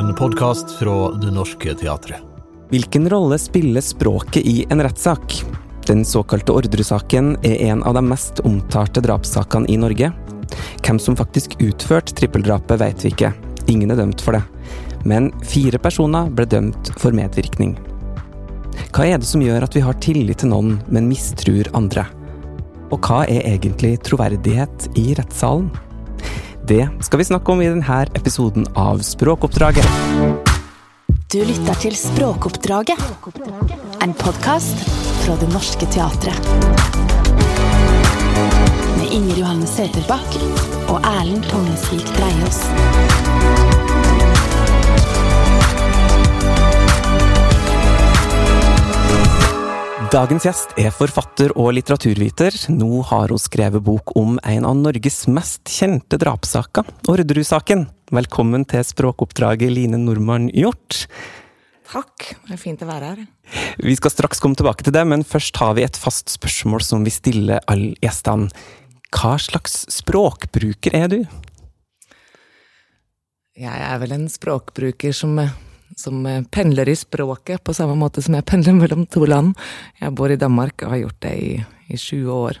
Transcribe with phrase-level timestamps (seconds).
[0.00, 2.22] En podkast fra Det Norske Teatret.
[2.70, 5.34] Hvilken rolle spiller språket i en rettssak?
[5.86, 10.08] Den såkalte Ordre-saken er en av de mest omtalte drapssakene i Norge.
[10.86, 13.34] Hvem som faktisk utførte trippeldrapet, vet vi ikke.
[13.68, 14.40] Ingen er dømt for det.
[15.04, 17.76] Men fire personer ble dømt for medvirkning.
[18.96, 22.08] Hva er det som gjør at vi har tillit til noen, men mistrur andre?
[22.88, 25.68] Og hva er egentlig troverdighet i rettssalen?
[26.70, 29.86] Det skal vi snakke om i denne episoden av Språkoppdraget.
[31.32, 33.02] Du lytter til Språkoppdraget,
[34.06, 34.84] en podkast
[35.24, 36.46] fra Det Norske Teatret.
[39.00, 40.38] Med Inger Johanne Sæterbakk
[40.86, 42.62] og Erlend Tungesvik Dreiaas.
[50.10, 52.56] Dagens gjest er forfatter og litteraturviter.
[52.74, 57.84] Nå har hun skrevet bok om en av Norges mest kjente drapssaker, Orderud-saken.
[58.18, 61.04] Velkommen til språkoppdraget, Line Normann Hjort.
[61.92, 63.22] Takk, det er fint å være her.
[63.78, 67.06] Vi skal straks komme tilbake til det, men først har vi et fast spørsmål som
[67.06, 68.50] vi stiller alle gjestene.
[69.14, 71.20] Hva slags språkbruker er du?
[73.54, 75.38] Jeg er vel en språkbruker som
[76.00, 79.54] som pendler i språket, på samme måte som jeg pendler mellom to land.
[80.00, 81.50] Jeg bor i Danmark og har gjort det i,
[81.92, 82.60] i 20 år.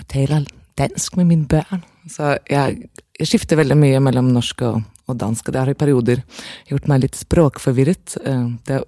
[0.00, 0.48] Jeg taler
[0.78, 1.84] dansk med mine barn.
[2.10, 5.78] Så jeg, jeg skifter veldig mye mellom norsk og, og dansk, og det har i
[5.78, 6.24] perioder
[6.70, 8.18] gjort meg litt språkforvirret.
[8.24, 8.80] Eh, det,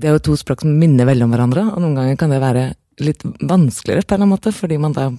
[0.00, 2.42] det er jo to språk som minner veldig om hverandre, og noen ganger kan det
[2.42, 5.10] være litt vanskeligere på en eller annen måte, fordi man da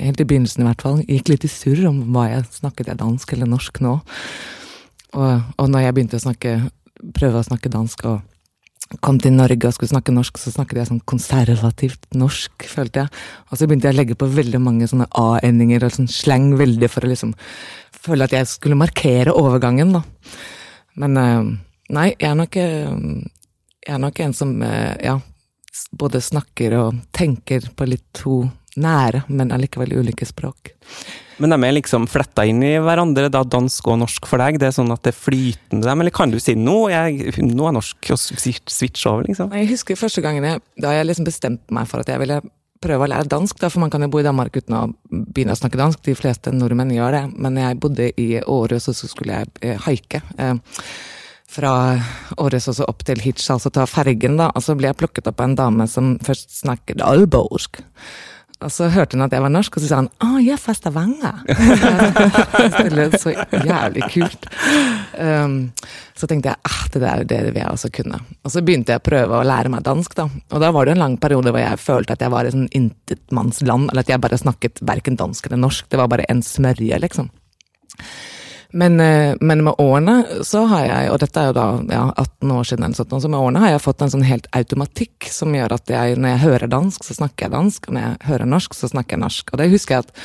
[0.00, 3.00] helt i begynnelsen i hvert fall, gikk litt i surr om hva jeg snakket jeg
[3.00, 3.96] dansk eller norsk nå.
[5.18, 6.54] Og, og når jeg begynte å snakke
[7.16, 8.20] prøve å snakke dansk og
[9.04, 13.12] kom til Norge og skulle snakke norsk, så snakket jeg sånn konservativt norsk, følte jeg.
[13.50, 16.88] Og så begynte jeg å legge på veldig mange sånne a-endinger og sånn sleng veldig
[16.90, 17.34] for å liksom
[18.00, 20.02] føle at jeg skulle markere overgangen, da.
[20.98, 25.14] Men nei, jeg er nok Jeg er nok en som, ja,
[25.96, 28.42] både snakker og tenker på litt to
[28.76, 30.74] nære, men allikevel ulike språk.
[31.40, 34.60] Men de er liksom fletta inn i hverandre, da dansk og norsk for deg?
[34.60, 37.68] Det er sånn at det er flytende dem, eller kan du si nå jeg, nå
[37.68, 39.52] er norsk og switch over, liksom?
[39.56, 42.42] Jeg husker første gangen jeg, da jeg liksom bestemte meg for at jeg ville
[42.80, 45.56] prøve å lære dansk, da, for man kan jo bo i Danmark uten å begynne
[45.56, 49.10] å snakke dansk, de fleste nordmenn gjør det, men jeg bodde i Årøs, og så
[49.10, 50.22] skulle jeg eh, haike.
[50.40, 50.84] Eh,
[51.50, 51.74] fra
[52.40, 55.42] Årøs og opp til Hitch, altså ta fergen, da, og så ble jeg plukket opp
[55.42, 57.82] av en dame som først snakket alborsk.
[58.60, 60.60] Og så hørte hun at jeg var norsk, og så sa han 'Å, jeg er
[60.60, 61.44] fra Stavanger'.
[62.84, 64.48] det lød så jævlig kult.
[65.16, 65.72] Um,
[66.14, 68.20] så tenkte jeg ah, det der det vil jeg også kunne.
[68.44, 70.28] Og så begynte jeg å prøve å lære meg dansk, da.
[70.52, 72.68] Og da var det en lang periode hvor jeg følte at jeg var i sånn
[72.76, 75.88] intetmannsland, eller at jeg bare snakket verken dansk eller norsk.
[75.88, 77.32] Det var bare en smørje, liksom.
[78.72, 82.54] Men, eh, men, med årene så har jeg, og dette er jo da ja, 18
[82.54, 85.90] år siden, så med årene har jeg fått en sånn helt automatikk som gjør at
[85.90, 88.90] jeg, når jeg hører dansk, så snakker jeg dansk, og når jeg hører norsk, så
[88.92, 89.52] snakker jeg norsk.
[89.52, 90.18] Og det husker jeg at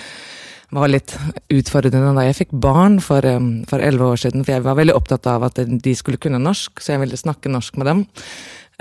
[0.75, 1.13] var litt
[1.53, 5.45] utfordrende da jeg fikk barn for elleve år siden, for jeg var veldig opptatt av
[5.47, 8.03] at de skulle kunne norsk, så jeg ville snakke norsk med dem.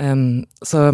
[0.01, 0.27] Um,
[0.65, 0.89] så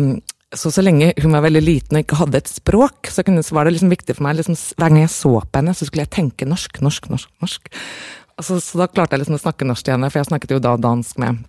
[0.51, 3.55] så så lenge hun var veldig liten og ikke hadde et språk, så, kunne, så
[3.55, 6.07] var det liksom viktig for meg liksom, Hver gang jeg så på henne, så skulle
[6.07, 7.31] jeg tenke norsk, norsk, norsk.
[7.45, 7.71] norsk.
[8.41, 10.63] Altså, så da klarte jeg liksom å snakke norsk til henne, for jeg snakket jo
[10.65, 11.43] da dansk med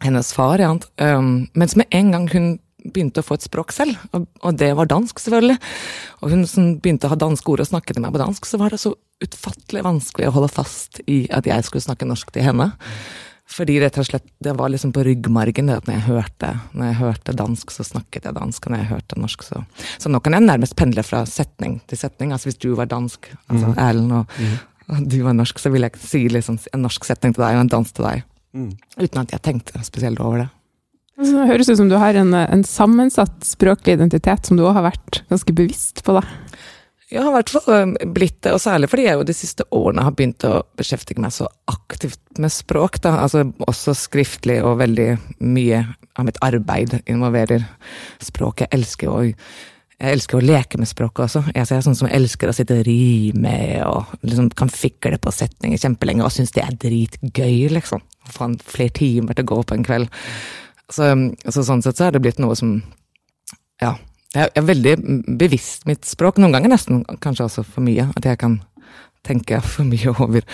[0.00, 0.62] hennes far.
[0.62, 0.72] Ja.
[0.96, 2.48] Um, mens med en gang hun
[2.88, 5.58] begynte å få et språk selv, og, og det var dansk, selvfølgelig,
[6.22, 8.60] og hun som begynte å ha danske ord og snakke til meg på dansk, så
[8.62, 12.46] var det så utfattelig vanskelig å holde fast i at jeg skulle snakke norsk til
[12.46, 12.70] henne.
[13.48, 16.90] Fordi rett og slett, det var liksom på ryggmargen det at når jeg hørte, når
[16.90, 18.66] jeg hørte dansk, så snakket jeg dansk.
[18.66, 19.62] Og når jeg hørte norsk, så
[19.96, 22.32] Så nå kan jeg nærmest pendle fra setning til setning.
[22.32, 23.78] Altså hvis du var dansk, altså mm.
[23.80, 24.58] Erlend, og, mm
[24.88, 27.72] du var norsk, så ville jeg si liksom en norsk setning til deg og en
[27.72, 28.24] dans til deg.
[28.56, 28.70] Mm.
[28.96, 30.48] Uten at jeg tenkte spesielt over det.
[31.18, 34.76] Altså, det høres ut som du har en, en sammensatt språklig identitet som du òg
[34.78, 36.14] har vært ganske bevisst på.
[36.16, 36.22] da.
[37.08, 40.04] Jeg har i hvert fall blitt det, og særlig fordi jeg jo de siste årene
[40.04, 43.00] har begynt å beskjeftige meg så aktivt med språk.
[43.04, 45.08] da, altså Også skriftlig, og veldig
[45.40, 45.82] mye
[46.18, 47.64] av mitt arbeid involverer
[48.22, 48.62] språk.
[48.62, 49.34] Jeg elsker jo
[49.98, 51.40] jeg elsker å leke med språket også.
[51.50, 55.80] Jeg er sånn som elsker å sitte og rime og liksom kan fikle på setninger
[55.82, 58.04] kjempelenge og syns det er dritgøy, liksom.
[58.30, 60.12] Få flere timer til å gå på en kveld.
[60.88, 61.08] Så,
[61.50, 62.78] så, sånn sett så er det blitt noe som
[63.82, 63.96] Ja.
[64.36, 64.92] Jeg er veldig
[65.40, 66.36] bevisst mitt språk.
[66.36, 68.10] Noen ganger nesten kanskje også for mye.
[68.12, 68.58] At jeg kan
[69.24, 70.44] tenke for mye over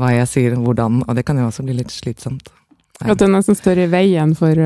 [0.00, 1.02] hva jeg sier, hvordan.
[1.04, 2.48] Og det kan jo også bli litt slitsomt.
[3.04, 4.56] At det nesten står i veien for,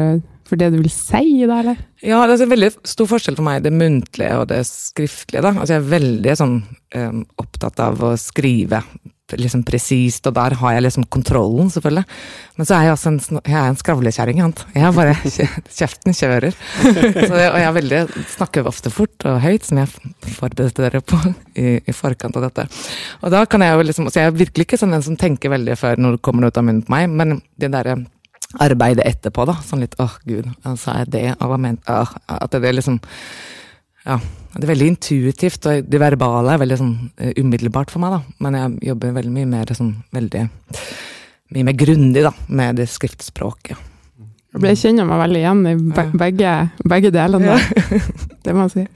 [0.47, 1.83] for det du vil si, da, eller?
[2.05, 5.43] Ja, det er en veldig stor forskjell for meg, det muntlige og det skriftlige.
[5.43, 5.55] da.
[5.57, 8.85] Altså Jeg er veldig sånn um, opptatt av å skrive
[9.35, 12.05] liksom presist, og der har jeg liksom kontrollen, selvfølgelig.
[12.57, 14.43] Men så er jeg også en, jeg er en skravlekjerring.
[14.77, 15.17] Jeg har bare
[15.79, 16.55] Kjeften kjører.
[17.27, 18.01] Så, og jeg er veldig,
[18.37, 19.91] snakker ofte fort og høyt, som jeg
[20.37, 21.19] forberedte dere på
[21.59, 22.69] i, i, forkant av dette.
[23.23, 25.53] Og da kan jeg jo liksom, så jeg er virkelig ikke sånn en som tenker
[25.53, 27.99] veldig før når det kommer noe ut av munnen på meg, men det derre
[28.63, 29.57] arbeidet etterpå, da.
[29.65, 30.49] Sånn litt åh, gud,
[30.79, 31.27] sa jeg det?
[31.41, 33.01] Og hva mente At det er liksom
[34.07, 34.21] Ja.
[34.57, 38.37] Det er veldig intuitivt, og det verbale er veldig sånn uh, umiddelbart for meg, da.
[38.41, 40.47] Men jeg jobber veldig mye mer sånn veldig
[41.55, 43.77] Mye mer grundig, da, med det skriftspråket.
[44.65, 46.55] Jeg kjenner meg veldig igjen i be begge,
[46.89, 47.55] begge delene.
[47.55, 48.01] Ja.
[48.47, 48.87] det må jeg si.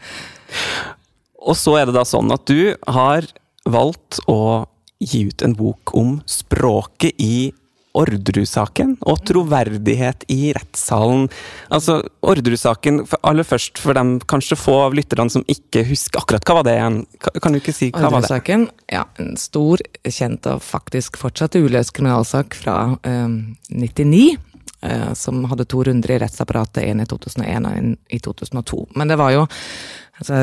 [1.40, 3.28] Og så er det da sånn at du har
[3.68, 4.66] valgt å
[5.00, 7.50] gi ut en bok om språket i
[7.98, 11.28] Orderud-saken og troverdighet i rettssalen.
[11.74, 16.60] Altså, Orderud-saken, aller først for dem kanskje få av lytterne som ikke husker akkurat hva
[16.60, 17.00] var det igjen?
[17.42, 18.30] Kan du ikke si hva var det?
[18.30, 23.26] Orderud-saken, ja, en stor, kjent og faktisk fortsatt uløst kriminalsak fra eh,
[23.74, 24.38] 99.
[24.80, 28.86] Uh, som hadde to runder i rettsapparatet, en i 2001 og en i 2002.
[28.96, 30.38] Men det var jo altså,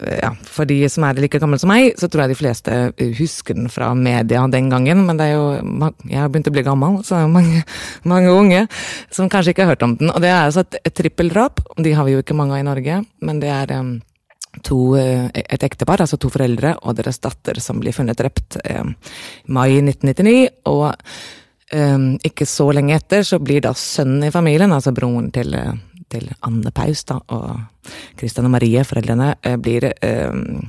[0.00, 2.76] ja, for de som er like gamle som meg, så tror jeg de fleste
[3.18, 5.04] husker den fra media den gangen.
[5.08, 7.64] Men det er jo Jeg har begynt å bli gammel, så det er mange,
[8.08, 8.62] mange unge
[9.10, 10.10] som kanskje ikke har hørt om den.
[10.10, 11.60] Og det er altså et, et trippeldrap.
[11.76, 13.92] De har vi jo ikke mange av i Norge, men det er um,
[14.64, 18.96] to, eh, et ektepar, altså to foreldre og deres datter, som blir funnet drept um,
[19.52, 20.48] mai 1999.
[20.72, 20.92] og
[21.74, 25.72] um, ikke så lenge etter så blir da sønnen i familien, altså broren til uh,
[26.12, 27.88] til Anne Paus da, og
[28.18, 30.60] Christian og Marie, foreldrene, eh, blir um,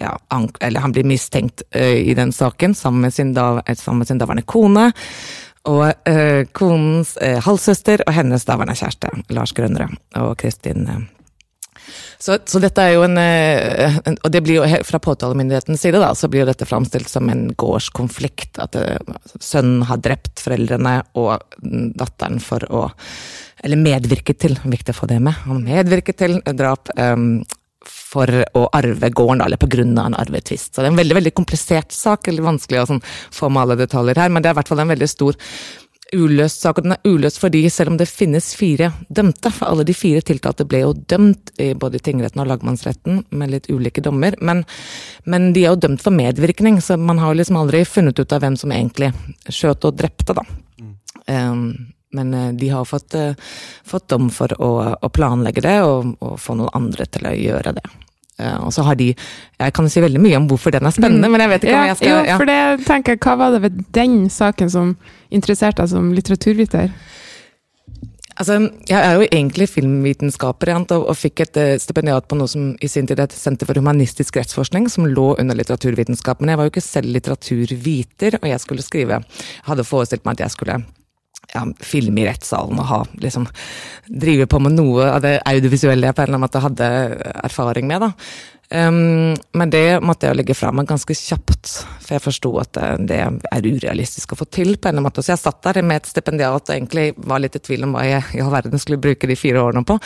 [0.00, 0.14] ja,
[0.60, 4.20] eller han blir mistenkt uh, i den saken sammen med sin, da, sammen med sin
[4.20, 4.90] daværende kone.
[5.70, 10.88] Og uh, konens uh, halvsøster og hennes daværende kjæreste, Lars Grønnerød og Kristin.
[12.20, 16.12] Så, så, dette er jo en, en, Og det blir jo fra påtalemyndighetens side, da,
[16.14, 18.60] så blir jo dette framstilt som en gårdskonflikt.
[18.62, 18.76] At
[19.40, 21.40] sønnen har drept foreldrene og
[21.96, 22.88] datteren for å
[23.60, 27.42] eller medvirket til, viktig å få det med, han medvirket til drap um,
[27.84, 30.74] for å arve gården, eller av en arvetvist.
[30.74, 33.02] Så det er en veldig veldig komplisert sak, eller vanskelig å sånn,
[33.32, 35.38] få med alle detaljer her, men det er i hvert fall en veldig stor
[36.16, 39.86] uløst sak, og den er uløst fordi selv om det finnes fire dømte, for alle
[39.88, 44.36] de fire tiltalte ble jo dømt i både tingretten og lagmannsretten med litt ulike dommer,
[44.40, 44.64] men,
[45.24, 48.36] men, de er jo dømt for medvirkning, så man har jo liksom aldri funnet ut
[48.36, 49.12] av hvem som egentlig
[49.48, 50.46] skjøt og drepte, da.
[50.80, 50.92] Mm.
[51.30, 51.64] Um,
[52.10, 53.34] men eh, de har fått, eh,
[53.84, 54.70] fått dom for å,
[55.00, 57.84] å planlegge det, og, og, få noen andre til å gjøre det.
[58.40, 61.28] Eh, og så har de Jeg kan si veldig mye om hvorfor den er spennende,
[61.28, 61.32] mm.
[61.32, 63.54] men jeg vet ikke ja, hva jeg skal Jo, for det tenker jeg, Hva var
[63.54, 64.92] det ved den saken som
[65.30, 66.90] interesserte deg som litteraturviter?
[68.40, 68.54] Altså,
[68.88, 73.04] jeg er jo egentlig filmvitenskaper og, og, fikk et stipendiat på noe som i sin
[73.06, 76.40] tid het Senter for humanistisk rettsforskning, som lå under litteraturvitenskap.
[76.40, 80.40] Men jeg var jo ikke selv litteraturviter, og jeg skulle skrive Jeg hadde forestilt meg
[80.40, 80.78] at jeg skulle
[81.54, 83.48] ja, filme i rettssalen og ha liksom
[84.10, 86.86] Drive på med noe av det audiovisuelle jeg på en eller annen måte hadde
[87.44, 88.10] erfaring med, da.
[88.70, 91.70] Um, men det måtte jeg legge fra meg ganske kjapt,
[92.02, 94.76] for jeg forsto at det er urealistisk å få til.
[94.76, 95.22] på en eller annen måte.
[95.22, 98.06] Så jeg satt der med et stipendiat og egentlig var litt i tvil om hva
[98.06, 99.98] jeg i all verden skulle bruke de fire årene på.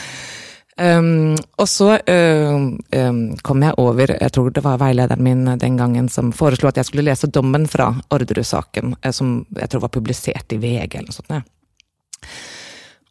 [0.75, 5.77] Um, og så um, um, kom jeg over, jeg tror det var veilederen min den
[5.79, 9.93] gangen som foreslo at jeg skulle lese dommen fra Orderud-saken, uh, som jeg tror var
[9.95, 11.31] publisert i VG eller noe sånt.
[11.31, 11.41] Ja.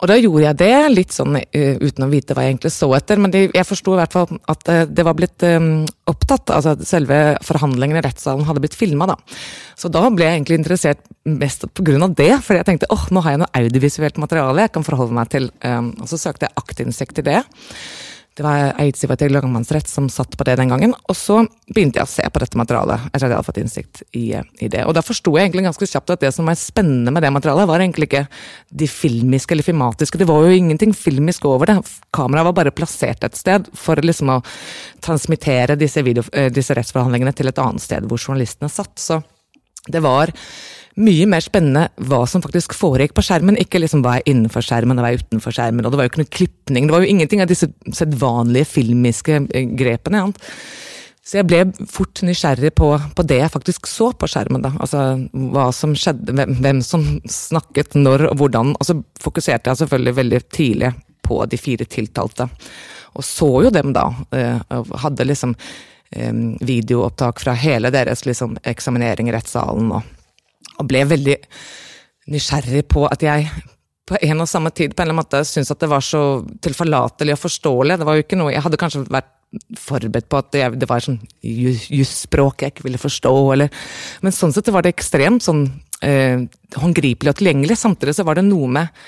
[0.04, 2.90] Og da gjorde jeg det, litt sånn uh, uten å vite hva jeg egentlig så
[2.92, 3.22] etter.
[3.24, 6.52] Men de, jeg forsto i hvert fall at uh, det var blitt um, opptatt.
[6.52, 9.16] Altså at selve forhandlingene i rettssalen hadde blitt filma, da.
[9.80, 11.72] Så da ble jeg egentlig interessert mest av
[12.20, 12.30] det.
[12.44, 15.48] Fordi jeg tenkte åh, nå har jeg noe audiovisuelt materiale jeg kan forholde meg til.
[15.64, 17.40] Um, og så søkte jeg aktinsekt i det.
[18.34, 20.94] Det var Eidsiva til lagmannsrett som satt på det den gangen.
[21.06, 21.36] Og så
[21.68, 24.70] begynte jeg å se på dette materialet etter at jeg hadde fått innsikt i, i
[24.72, 24.82] det.
[24.88, 27.68] Og da forsto jeg egentlig ganske kjapt at det som var spennende med det materialet,
[27.70, 28.24] var egentlig ikke
[28.82, 30.18] de filmiske eller filmatiske.
[30.18, 31.78] Det var jo ingenting filmisk over det.
[32.16, 34.40] Kameraet var bare plassert et sted for liksom å
[35.04, 38.98] transmittere disse, video, eh, disse rettsforhandlingene til et annet sted hvor journalistene satt.
[38.98, 39.22] Så
[39.86, 40.34] det var
[40.94, 43.58] mye mer spennende hva som faktisk foregikk på skjermen.
[43.60, 45.84] Ikke liksom hva er innenfor skjermen og hva er utenfor skjermen.
[45.84, 46.86] Og det var jo ikke noe klipning.
[46.86, 49.74] Det var jo ingenting av disse sedvanlige filmiske grepene.
[49.84, 50.26] grepene.
[51.24, 54.60] Så jeg ble fort nysgjerrig på, på, det jeg faktisk så på skjermen.
[54.64, 58.74] da, altså Hva som skjedde, hvem, hvem som snakket når og hvordan.
[58.76, 60.92] Og så fokuserte jeg selvfølgelig veldig tidlig
[61.24, 62.48] på de fire tiltalte.
[63.16, 64.04] Og så jo dem da.
[64.76, 69.94] og hadde liksom eh, videoopptak fra hele deres liksom, eksaminering i rettssalen.
[69.96, 70.23] og
[70.78, 71.38] og ble veldig
[72.32, 73.48] nysgjerrig på at jeg
[74.04, 76.20] på en og samme tid på en eller annen måte syntes at det var så
[76.64, 77.96] tilforlatelig og forståelig.
[78.00, 79.30] Det var jo ikke noe, Jeg hadde kanskje vært
[79.78, 83.70] forberedt på at det, det var sånn jusspråk jeg ikke ville forstå, eller
[84.20, 85.68] Men sånn sett var det ekstremt sånn
[86.02, 86.42] eh,
[86.76, 87.78] håndgripelig og tilgjengelig.
[87.80, 89.04] Samtidig så var det noe med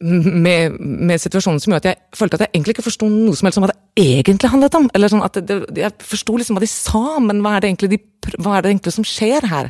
[0.00, 3.46] med, med, situasjonen som gjorde at jeg følte at jeg egentlig ikke forsto noe som
[3.46, 4.86] helst om hva det egentlig handlet om.
[4.96, 7.90] Eller sånn at det, Jeg forsto liksom hva de sa, men hva er, det egentlig
[7.92, 7.98] de,
[8.40, 9.68] hva er det egentlig som skjer her?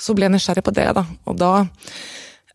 [0.00, 1.04] Så ble jeg nysgjerrig på det, da.
[1.30, 1.50] Og da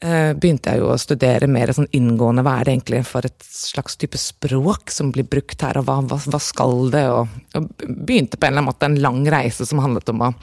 [0.02, 3.50] eh, begynte jeg jo å studere mer sånn inngående hva er det egentlig for et
[3.50, 7.06] slags type språk som blir brukt her, og hva, hva, hva skal det?
[7.16, 10.34] Og, og, begynte på en eller annen måte en lang reise som handlet om å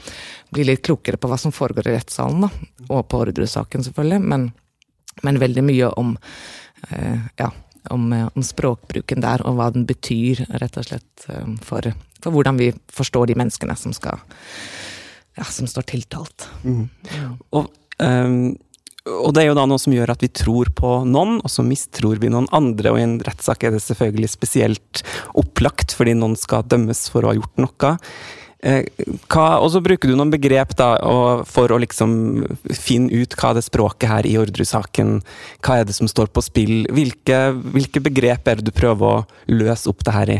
[0.53, 2.71] bli litt klokere på hva som foregår i rettssalen, da.
[2.87, 4.23] Og på Orderud-saken, selvfølgelig.
[4.23, 4.49] men
[5.21, 6.17] men veldig mye om,
[6.89, 7.51] eh, ja,
[7.89, 12.31] om, eh, om, språkbruken der, og hva den betyr, rett og slett, eh, for, for
[12.31, 14.19] hvordan vi forstår de menneskene som skal
[15.37, 16.47] ja, som står tiltalt.
[16.63, 16.87] Mm.
[17.55, 17.69] Og,
[18.01, 18.39] um,
[19.07, 21.65] og, det er jo da noe som gjør at vi tror på noen, og så
[21.65, 22.93] mistror vi noen andre.
[22.93, 25.05] Og i en rettssak er det selvfølgelig spesielt
[25.37, 27.93] opplagt, fordi noen skal dømmes for å ha gjort noe.
[28.65, 28.87] Eh,
[29.37, 30.95] og så bruker du noen begrep da,
[31.45, 32.41] for å liksom
[32.73, 35.19] finne ut hva det språket her i Orderud-saken
[35.61, 36.87] Hva er det som står på spill?
[36.89, 40.33] Hvilke, hvilke, begrep er det du prøver å løse opp det her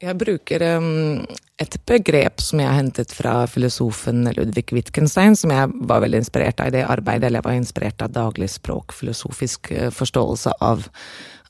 [0.00, 1.26] Jeg bruker um,
[1.60, 6.62] et begrep som jeg har hentet fra filosofen Ludvig Wittgenstein, som jeg var veldig inspirert
[6.62, 7.28] av i det arbeidet.
[7.28, 8.94] Eller jeg var inspirert av daglig språk,
[9.68, 10.86] eh, forståelse av,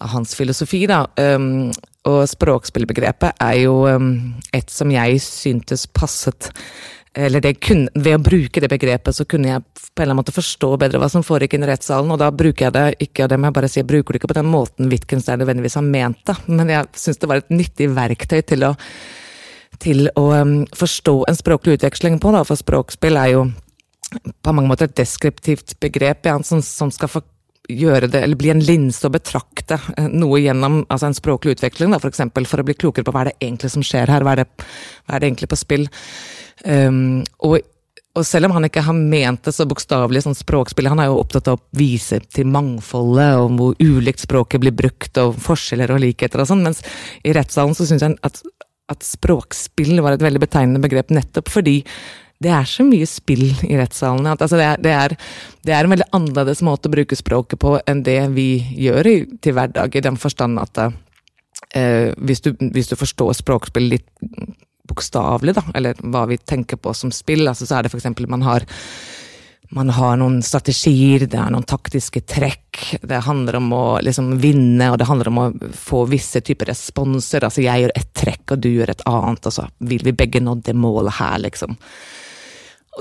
[0.02, 0.82] av hans filosofi.
[0.90, 1.04] da.
[1.14, 1.70] Um,
[2.10, 6.50] og språkspillbegrepet er jo um, et som jeg syntes passet
[7.14, 10.20] eller det kunne, Ved å bruke det begrepet så kunne jeg på en eller annen
[10.20, 13.32] måte forstå bedre hva som foregikk i rettssalen, og da bruker jeg det ikke, og
[13.32, 15.88] det må jeg bare si, jeg bruker det ikke på den måten Wittgenstein nødvendigvis har
[15.88, 18.70] ment det, men jeg syns det var et nyttig verktøy til å,
[19.82, 23.44] til å um, forstå en språklig utveksling på, da, for språkspill er jo
[24.10, 27.38] på mange måter et deskriptivt begrep ja, som, som skal forklare
[27.70, 31.92] gjøre det, eller bli en linse og betrakte eh, noe gjennom altså en språklig utveksling,
[31.92, 34.26] da, for eksempel, for å bli klokere på hva er det egentlig som skjer her,
[34.26, 34.48] hva er det,
[35.06, 35.86] hva er det egentlig på spill.
[36.64, 37.60] Um, og,
[38.12, 41.20] og, selv om han ikke har ment det så bokstavelig som språkspill, han er jo
[41.22, 46.02] opptatt av å vise til mangfoldet, og hvor ulikt språket blir brukt, og forskjeller og
[46.04, 46.82] likheter og sånn, mens
[47.24, 48.42] i rettssalen så syns jeg at,
[48.92, 51.80] at språkspill var et veldig betegnende begrep nettopp fordi
[52.40, 54.32] det er så mye spill i rettssalene.
[54.32, 54.94] Altså det, det,
[55.66, 58.48] det, er, en veldig annerledes måte å bruke språket på enn det vi
[58.80, 63.90] gjør i, til hverdag, i den forstand at eh, hvis, du, hvis, du, forstår språkspill
[63.92, 64.08] litt
[64.90, 68.10] bokstavelig, da, eller hva vi tenker på som spill, altså så er det f.eks.
[68.28, 68.66] man har
[69.70, 72.78] man har noen strategier, det er noen taktiske trekk.
[73.06, 75.44] Det handler om å liksom vinne, og det handler om å
[75.78, 77.46] få visse typer responser.
[77.46, 80.42] Altså jeg gjør et trekk, og du gjør et annet, og så vil vi begge
[80.42, 81.78] nå det målet her, liksom.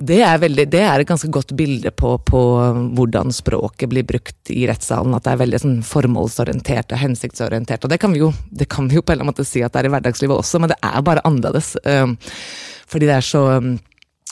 [0.05, 2.41] Det er, veldig, det er, et ganske godt bilde på, på,
[2.95, 5.15] hvordan språket blir brukt i rettssalen.
[5.17, 7.83] At det er veldig sånn formålsorientert og hensiktsorientert.
[7.83, 9.73] Og det kan, jo, det kan vi jo på en eller annen måte si at
[9.73, 11.73] det er i hverdagslivet også, men det er bare annerledes.
[12.89, 13.43] Fordi det er så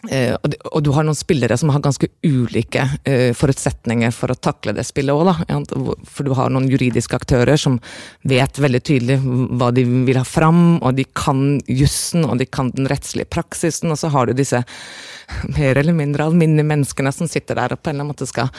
[0.06, 4.76] Uh, og, du har noen spillere som har ganske ulike uh, forutsetninger for å takle
[4.78, 5.58] det spillet òg, da.
[6.06, 7.80] For du har noen juridiske aktører som
[8.30, 9.18] vet veldig tydelig
[9.58, 13.90] hva de vil ha fram, og de kan jussen, og de kan den rettslige praksisen,
[13.90, 14.62] og så har du disse
[15.58, 18.54] mer eller mindre alminnelige menneskene som sitter der og på en eller annen måte skal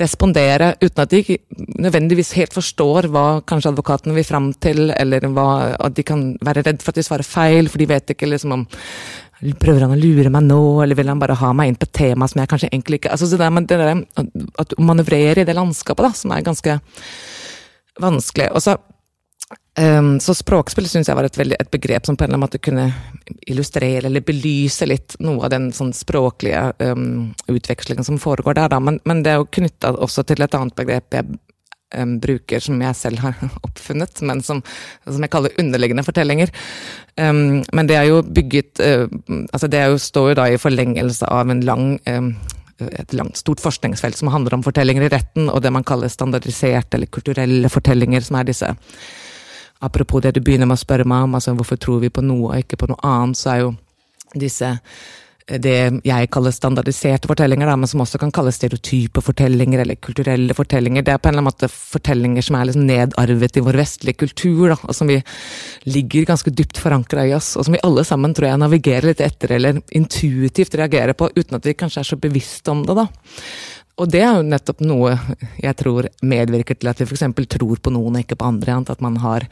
[0.00, 1.36] respondere, uten at de
[1.76, 6.64] nødvendigvis helt forstår hva kanskje advokaten vil fram til, eller hva, at de kan være
[6.66, 8.70] redd for at de svarer feil, for de vet ikke liksom om
[9.40, 11.96] Prøver han å lure meg nå, eller vil han bare ha meg inn på et
[11.96, 15.56] tema som jeg kanskje egentlig ikke altså, det, der, det der, At manøvrere i det
[15.56, 16.76] landskapet, da, som er ganske
[18.00, 18.50] vanskelig.
[18.52, 18.76] Og så,
[19.80, 22.46] um, så språkspill syns jeg var et, veldig, et, begrep som på en eller annen
[22.50, 22.90] måte kunne
[23.48, 28.82] illustrere eller belyse litt noe av den sånn språklige um, utvekslingen som foregår der, da.
[28.82, 31.40] Men, men det er jo knytta også til et annet begrep jeg
[31.96, 34.62] um, bruker, som jeg selv har oppfunnet, men som,
[35.06, 36.52] som jeg kaller underliggende fortellinger.
[37.16, 39.06] Um, men det er jo bygget uh,
[39.52, 42.34] altså Det jo, står jo da i forlengelse av en lang um,
[42.80, 46.96] et langt, stort forskningsfelt som handler om fortellinger i retten, og det man kaller standardiserte
[46.96, 48.76] eller kulturelle fortellinger, som er disse
[49.80, 52.50] Apropos det du begynner med å spørre meg om, altså hvorfor tror vi på noe
[52.50, 53.70] og ikke på noe annet, så er jo
[54.36, 54.68] disse
[55.58, 60.54] det jeg kaller standardiserte fortellinger, da, men som også kan kalles stereotype fortellinger eller kulturelle
[60.56, 61.02] fortellinger.
[61.06, 64.20] Det er på en eller annen måte fortellinger som er liksom nedarvet i vår vestlige
[64.22, 65.18] kultur, da, og som vi
[65.90, 69.24] ligger ganske dypt forankra i oss, og som vi alle sammen tror jeg navigerer litt
[69.24, 72.98] etter, eller intuitivt reagerer på, uten at vi kanskje er så bevisste om det.
[73.00, 73.08] da.
[74.00, 75.16] Og det er jo nettopp noe
[75.60, 77.26] jeg tror medvirker til at vi f.eks.
[77.52, 78.78] tror på noen og ikke på andre.
[78.88, 79.44] At man har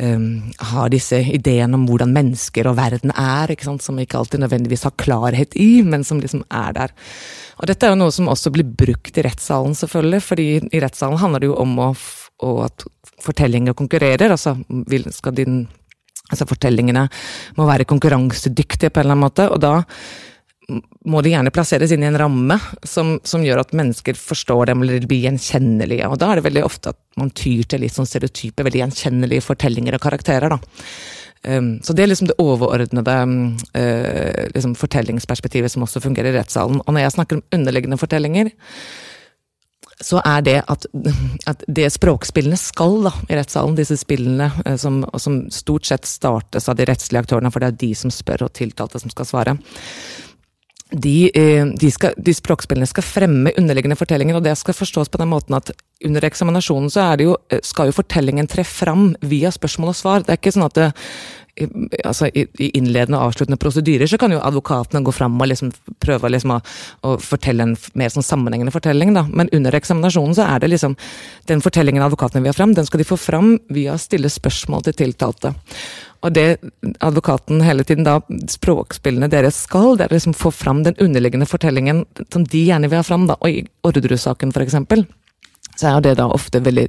[0.00, 0.26] um,
[0.72, 3.84] har disse ideene om hvordan mennesker og verden er, ikke sant?
[3.84, 6.96] som ikke alltid nødvendigvis har klarhet i, men som liksom er der.
[7.60, 11.20] Og dette er jo noe som også blir brukt i rettssalen, selvfølgelig, fordi i rettssalen
[11.20, 11.92] handler det jo om å
[12.64, 12.82] at
[13.22, 14.32] fortellinger konkurrerer.
[14.34, 14.56] altså
[15.14, 15.68] skal din
[16.32, 17.02] Altså fortellingene
[17.58, 19.82] må være konkurransedyktige på en eller annen måte, og da
[21.08, 24.84] må de gjerne plasseres inn i en ramme som, som, gjør at mennesker forstår dem
[24.84, 26.08] eller blir gjenkjennelige.
[26.08, 29.46] Og da er det veldig ofte at man tyr til litt sånn stereotype, veldig gjenkjennelige
[29.46, 30.54] fortellinger og karakterer.
[30.54, 30.60] da.
[31.42, 33.14] Um, så det er liksom det overordnede
[33.74, 36.78] uh, liksom fortellingsperspektivet som også fungerer i rettssalen.
[36.84, 38.52] Og når jeg snakker om underliggende fortellinger,
[40.02, 40.86] så er det at,
[41.50, 46.70] at, det språkspillene skal da, i rettssalen, disse spillene uh, som, som, stort sett startes
[46.70, 49.56] av de rettslige aktørene, for det er de som spør og tiltalte som skal svare,
[50.92, 55.20] de, uh, de, skal, de, språkspillene skal fremme underliggende fortellinger, og det skal forstås på
[55.22, 55.72] den måten at
[56.04, 60.24] under eksaminasjonen så jo, skal jo fortellingen tre fram via spørsmål og svar.
[60.26, 60.88] Det er ikke sånn at det,
[61.60, 66.30] altså, i, innledende og avsluttende prosedyrer så kan jo advokatene gå fram og liksom prøve
[66.32, 66.60] liksom å,
[67.04, 69.26] å, fortelle en mer sånn sammenhengende fortelling, da.
[69.28, 70.96] Men under eksaminasjonen så er det liksom
[71.48, 74.86] Den fortellingen advokatene vil ha fram, den skal de få fram via å stille spørsmål
[74.86, 75.52] til tiltalte.
[76.22, 76.46] Og det
[77.02, 82.04] advokaten hele tiden da, språkspillene deres skal, det er liksom få fram den underliggende fortellingen
[82.30, 83.36] som de gjerne vil ha fram, da.
[83.42, 85.04] Og i Orderud-saken, for eksempel
[85.72, 86.84] så er det da ofte veldig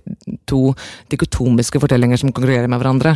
[0.50, 0.74] to
[1.12, 3.16] dikotomiske fortellinger som konkurrerer med hverandre.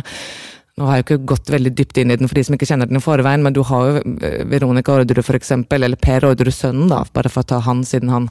[0.78, 2.86] Nå har jeg ikke gått veldig dypt inn i den for de som ikke kjenner
[2.90, 6.90] den i forveien, men du har jo eh, Veronica Orderud eksempel, eller Per Orderud sønnen,
[6.92, 8.28] da, bare for å ta han siden han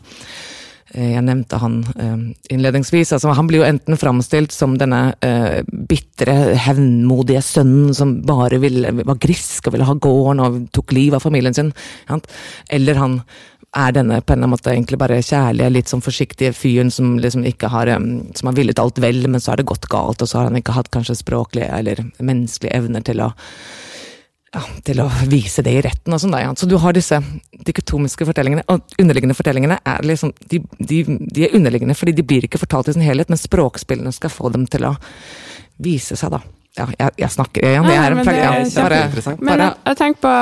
[0.94, 2.16] eh, jeg nevnte han eh,
[2.56, 3.12] innledningsvis.
[3.18, 6.38] altså Han blir jo enten framstilt som denne uh, bitre,
[6.68, 11.27] hevnmodige sønnen som bare ville, var grisk og ville ha gården og tok livet av
[11.27, 11.75] familien sin.
[12.72, 13.22] Eller han
[13.77, 17.69] er denne på en måte egentlig bare kjærlige, litt sånn forsiktige fyren som liksom ikke
[17.74, 20.50] har som har villet alt vel, men så har det gått galt, og så har
[20.50, 23.34] han ikke hatt kanskje språklige eller menneskelige evner til å
[24.55, 26.34] ja, til å vise det i retten og sånn.
[26.34, 26.53] da, ja.
[26.57, 27.19] Så du har disse
[27.67, 32.48] dikotomiske fortellingene, og underliggende fortellingene er liksom de, de, de, er underliggende fordi de blir
[32.48, 34.96] ikke fortalt i sin helhet, men språkspillene skal få dem til å
[35.84, 36.41] vise seg, da
[36.77, 37.88] ja, jeg, jeg, snakker igjen.
[37.89, 39.41] Ja, det er kjempeinteressant.
[39.46, 40.34] Men jeg, jeg, tenker på,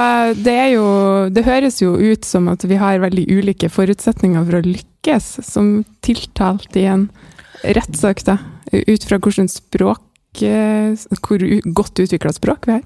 [0.46, 0.88] det er jo
[1.36, 5.78] Det høres jo ut som at vi har veldig ulike forutsetninger for å lykkes som
[6.06, 7.08] tiltalt i en
[7.64, 8.40] rettssak, da.
[8.74, 11.46] Ut fra hvordan språk eh, Hvor
[11.80, 12.86] godt utvikla språk vi har.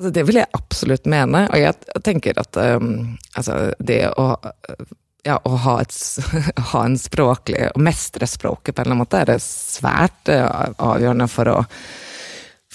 [0.00, 4.30] Altså, det vil jeg absolutt mene, og jeg tenker at um, altså, det å
[5.26, 5.92] ja, å ha, et,
[6.70, 10.72] ha, en språklig Å mestre språket på en eller annen måte er det svært uh,
[10.80, 11.58] avgjørende for å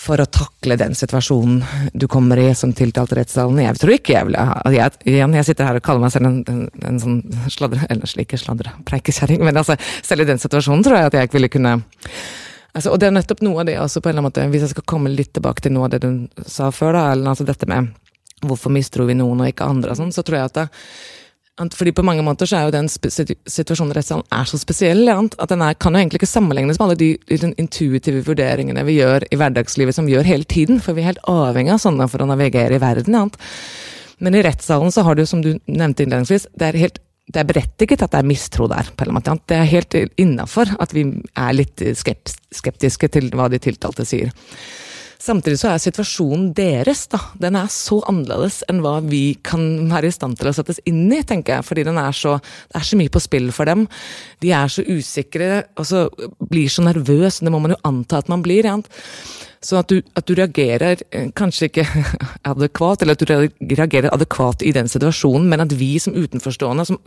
[0.05, 3.61] for å takle den situasjonen du kommer i som tiltalt i rettssalen.
[3.63, 6.39] Jeg tror ikke jeg ville jeg, Igjen, jeg sitter her og kaller meg selv en,
[6.51, 7.19] en, en sånn
[7.53, 7.87] sladre...
[7.89, 11.39] Eller slik sladre, preikekjerring, men altså, selv i den situasjonen tror jeg at jeg ikke
[11.39, 14.31] ville kunne altså, Og det er nettopp noe av det også, på en eller annen
[14.31, 17.05] måte, hvis jeg skal komme litt tilbake til noe av det du sa før, da,
[17.15, 17.93] eller altså dette med
[18.45, 20.67] hvorfor mistror vi noen og ikke andre, og sånn, så tror jeg at det,
[21.55, 25.51] fordi på mange måter så er jo den situasjonen i rettssalen er så spesiell at
[25.51, 29.23] den er, kan jo egentlig ikke sammenlignes med alle de, de intuitive vurderingene vi gjør
[29.31, 30.81] i hverdagslivet, som vi gjør hele tiden.
[30.83, 33.15] For vi er helt avhengig av sånne for å navigere i verden.
[34.19, 37.47] Men i rettssalen så har du, som du nevnte innledningsvis, det er helt det er
[37.49, 38.91] berettiget at det er mistro der.
[38.93, 39.33] på en måte.
[39.49, 44.29] Det er helt innafor at vi er litt skeptiske til hva de tiltalte sier.
[45.25, 50.11] Samtidig så er situasjonen deres da, den er så annerledes enn hva vi kan være
[50.11, 51.65] i stand til å settes inn i, tenker jeg.
[51.65, 52.35] Fordi er så,
[52.69, 53.87] det er så mye på spill for dem.
[54.45, 56.05] De er så usikre og så
[56.45, 57.41] blir så nervøse.
[57.41, 58.69] Det må man jo anta at man blir.
[58.69, 58.77] Ja.
[59.65, 61.87] Så at du, at du, reagerer eh, kanskje ikke
[62.51, 67.01] adekvat, eller at du reagerer adekvat i den situasjonen, men at vi som utenforstående, som,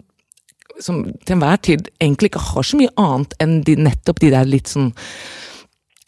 [0.83, 4.51] som til enhver tid egentlig ikke har så mye annet enn de, nettopp de der
[4.51, 4.91] litt sånn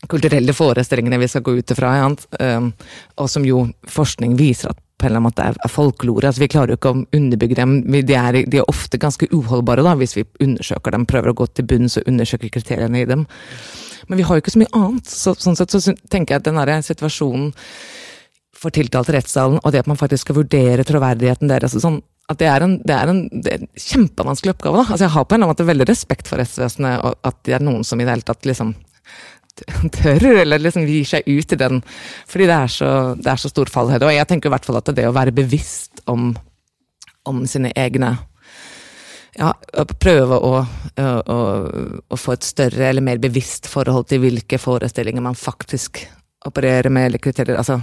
[0.09, 2.55] kulturelle forestillingene vi skal gå ut ifra, ja,
[3.21, 6.29] og som jo forskning viser at på en eller annen måte er folklore.
[6.29, 7.79] Altså, vi klarer jo ikke å underbygge dem.
[7.89, 11.47] De er, de er, ofte ganske uholdbare da, hvis vi undersøker dem, prøver å gå
[11.55, 13.25] til bunns og undersøke kriteriene i dem.
[14.11, 15.09] Men vi har jo ikke så mye annet.
[15.09, 17.55] Så, sånn sett så tenker jeg at den der situasjonen
[18.61, 22.39] for tiltalte rettssalen, og det at man faktisk skal vurdere troverdigheten deres altså sånn, at
[22.39, 24.83] det er en, det er en, det er en kjempevanskelig oppgave.
[24.83, 24.93] da.
[24.93, 27.57] Altså Jeg har på en eller annen måte veldig respekt for rettsvesenet, og at det
[27.57, 28.75] er noen som i det hele tatt liksom
[29.97, 31.83] tør, eller liksom gir seg ut i den.
[32.31, 34.09] Fordi det er så, det er så stor fallhøyde.
[34.09, 36.33] Og jeg tenker i hvert fall at det å være bevisst om,
[37.29, 38.17] om sine egne
[39.39, 39.53] ja,
[40.03, 41.37] prøve å, å,
[42.11, 46.03] å, få et større eller mer bevisst forhold til hvilke forestillinger man faktisk
[46.49, 47.61] opererer med, eller kriterier.
[47.61, 47.79] Altså,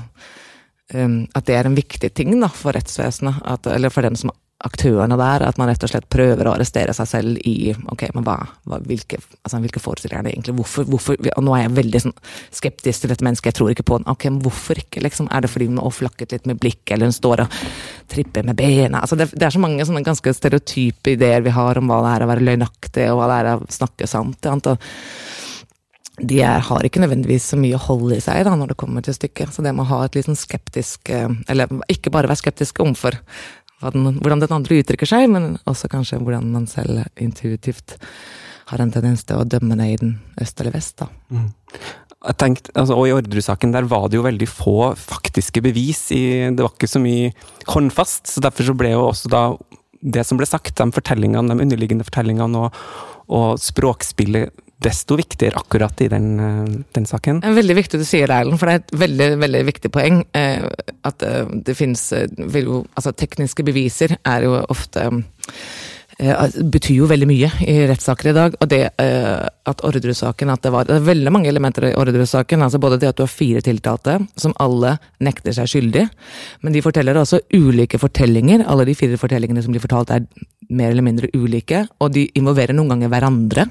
[0.94, 4.34] um, at det er en viktig ting da, for rettsvesenet, at, eller for den som
[4.66, 8.24] aktørene der, at man rett og slett prøver å arrestere seg selv i ok, men
[8.26, 10.56] hva, hva hvilke, altså, hvilke forestillinger er det egentlig?
[10.58, 12.16] Hvorfor, hvorfor, og nå er jeg veldig sånn,
[12.58, 14.08] skeptisk til dette mennesket, jeg tror ikke på den.
[14.10, 15.30] Ok, men hvorfor ikke, liksom?
[15.30, 17.60] Er det fordi hun har flakket litt med blikket, eller hun står og
[18.10, 19.04] tripper med bena?
[19.04, 22.16] Altså, det, det, er så mange sånne ganske stereotype ideer vi har om hva det
[22.16, 24.50] er å være løgnaktig, og hva det er å snakke sant.
[24.74, 24.90] Og
[26.18, 29.14] de er, har ikke nødvendigvis så mye hold i seg da, når det kommer til
[29.14, 29.54] stykket.
[29.54, 32.82] Så det med å ha et litt sånn skeptisk eh, Eller ikke bare være skeptisk
[32.82, 33.20] overfor
[33.82, 37.98] hvordan den andre uttrykker seg, men også kanskje hvordan man selv intuitivt
[38.68, 40.98] har en tendens til å dømme ned i den øst eller vest.
[41.00, 41.08] da.
[41.32, 41.48] Mm.
[42.36, 46.08] Tenkte, altså, og I Orderud-saken der var det jo veldig få faktiske bevis.
[46.12, 47.30] I, det var ikke så mye
[47.70, 48.34] håndfast.
[48.34, 49.44] så Derfor så ble jo også da
[50.02, 52.82] det som ble sagt, de fortellingene, de underliggende fortellingene og,
[53.34, 57.42] og språkspillet desto viktigere akkurat i den, eh, den saken.
[57.42, 60.24] Veldig viktig du sier det, Erlend, for det er et veldig veldig viktig poeng.
[60.38, 60.70] Eh,
[61.04, 65.10] at eh, det finnes altså Tekniske beviser er jo ofte
[66.18, 68.56] betyr jo veldig mye i rettssaker i dag.
[68.58, 72.64] Og det at Orderud-saken at det var, det er veldig mange elementer i Orderud-saken.
[72.66, 76.08] altså Både det at du har fire tiltalte, som alle nekter seg skyldig.
[76.66, 78.66] Men de forteller også ulike fortellinger.
[78.66, 80.26] Alle de fire fortellingene som blir fortalt, er
[80.74, 81.86] mer eller mindre ulike.
[82.02, 83.68] Og de involverer noen ganger hverandre.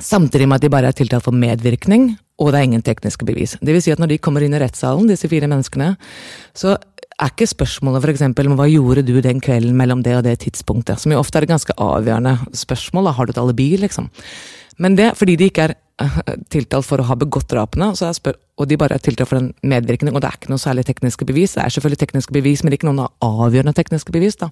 [0.00, 3.56] Samtidig med at de bare er tiltalt for medvirkning, og det er ingen tekniske bevis.
[3.60, 5.92] Det vil si at når de kommer inn i rettssalen, disse fire menneskene,
[6.56, 6.76] så
[7.20, 8.24] er ikke spørsmålet f.eks.
[8.56, 11.52] hva gjorde du den kvelden mellom det og det tidspunktet, som jo ofte er et
[11.52, 14.08] ganske avgjørende spørsmål, da har du et alibi, liksom.
[14.80, 18.80] Men det, fordi de ikke er eh, tiltalt for å ha begått drapene, og de
[18.80, 21.58] bare er tiltalt for en medvirkning, og det er ikke noe særlig tekniske bevis.
[21.58, 24.48] Det er selvfølgelig tekniske bevis, men ikke noen avgjørende tekniske bevis, da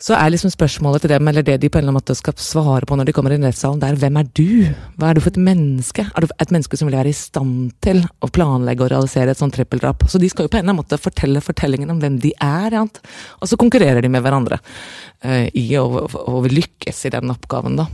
[0.00, 2.36] så er liksom spørsmålet til dem, eller det de på en eller annen måte skal
[2.40, 4.46] svare på når de kommer inn i rettssalen, det er hvem er du?
[4.96, 6.06] Hva er du for et menneske?
[6.08, 9.40] Er du et menneske som vil være i stand til å planlegge og realisere et
[9.40, 10.06] sånt trippeldrap?
[10.08, 12.78] Så de skal jo på en eller annen måte fortelle fortellingen om hvem de er,
[12.78, 12.86] ja.
[12.88, 17.90] og så konkurrerer de med hverandre uh, i å, å, lykkes i den oppgaven, da.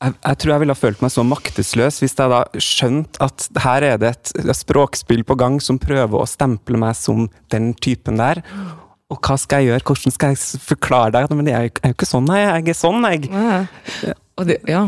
[0.00, 3.50] Jeg, jeg, tror jeg ville ha følt meg så maktesløs hvis jeg da skjønt at
[3.66, 7.74] her er det et, et språkspill på gang som prøver å stemple meg som den
[7.74, 8.40] typen der.
[9.10, 11.32] Og hva skal jeg gjøre, hvordan skal jeg forklare deg?
[11.34, 12.50] Men jeg er jo ikke sånn, jeg.
[12.50, 13.30] Jeg er sånn, jeg.
[14.06, 14.14] Ja.
[14.40, 14.84] Og, det, ja.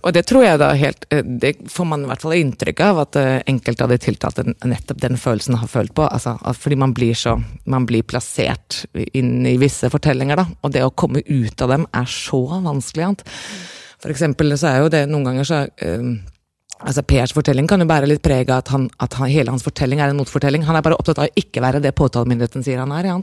[0.00, 3.02] og det tror jeg da helt eh, Det får man i hvert fall inntrykk av,
[3.04, 6.08] at eh, enkelte av de tiltalte nettopp den følelsen har følt på.
[6.08, 7.36] Altså, fordi man blir så
[7.70, 10.48] Man blir plassert inn i visse fortellinger, da.
[10.64, 13.10] Og det å komme ut av dem er så vanskelig.
[13.10, 13.26] Annet.
[14.02, 16.08] For eksempel så er jo det noen ganger så uh,
[16.84, 19.64] Altså Pers fortelling kan jo bære litt preg av at, han, at han, hele hans
[19.64, 20.66] fortelling er en motfortelling.
[20.68, 23.08] Han er bare opptatt av å ikke være det påtalemyndigheten sier han er.
[23.08, 23.16] Ja.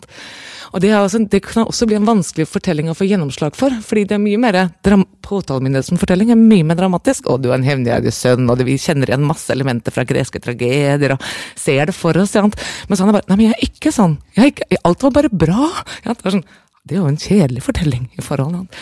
[0.71, 3.75] Og det, også, det, kan også bli en vanskelig fortelling å få gjennomslag for.
[3.85, 7.29] fordi det er mye mer Påtalemyndighetens fortelling er mye mer dramatisk.
[7.29, 11.13] Og du er en hevngjerrig sønn, og vi kjenner igjen masse elementer fra greske tragedier.
[11.13, 12.35] og ser det for oss.
[12.35, 12.47] Ja.
[12.49, 14.17] så han er bare Nei, men jeg er ikke sånn.
[14.35, 15.69] Er ikke, alt var bare bra.
[16.03, 16.43] Ja, det, sånn,
[16.89, 18.81] er jo en kjedelig fortelling i forholdet.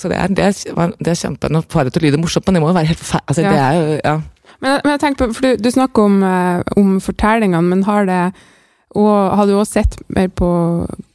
[0.00, 2.46] Så det er, det er, det er kjempe Nå får det til å lyde morsomt,
[2.48, 3.28] men det må jo være helt forferdelig.
[3.28, 3.50] Altså, ja.
[3.50, 4.14] Det er jo, ja.
[4.60, 8.08] Men, men, jeg tenker på, for Du, du snakker om, uh, om fortellingene, men har
[8.08, 8.22] det
[8.98, 10.48] og har du også sett mer på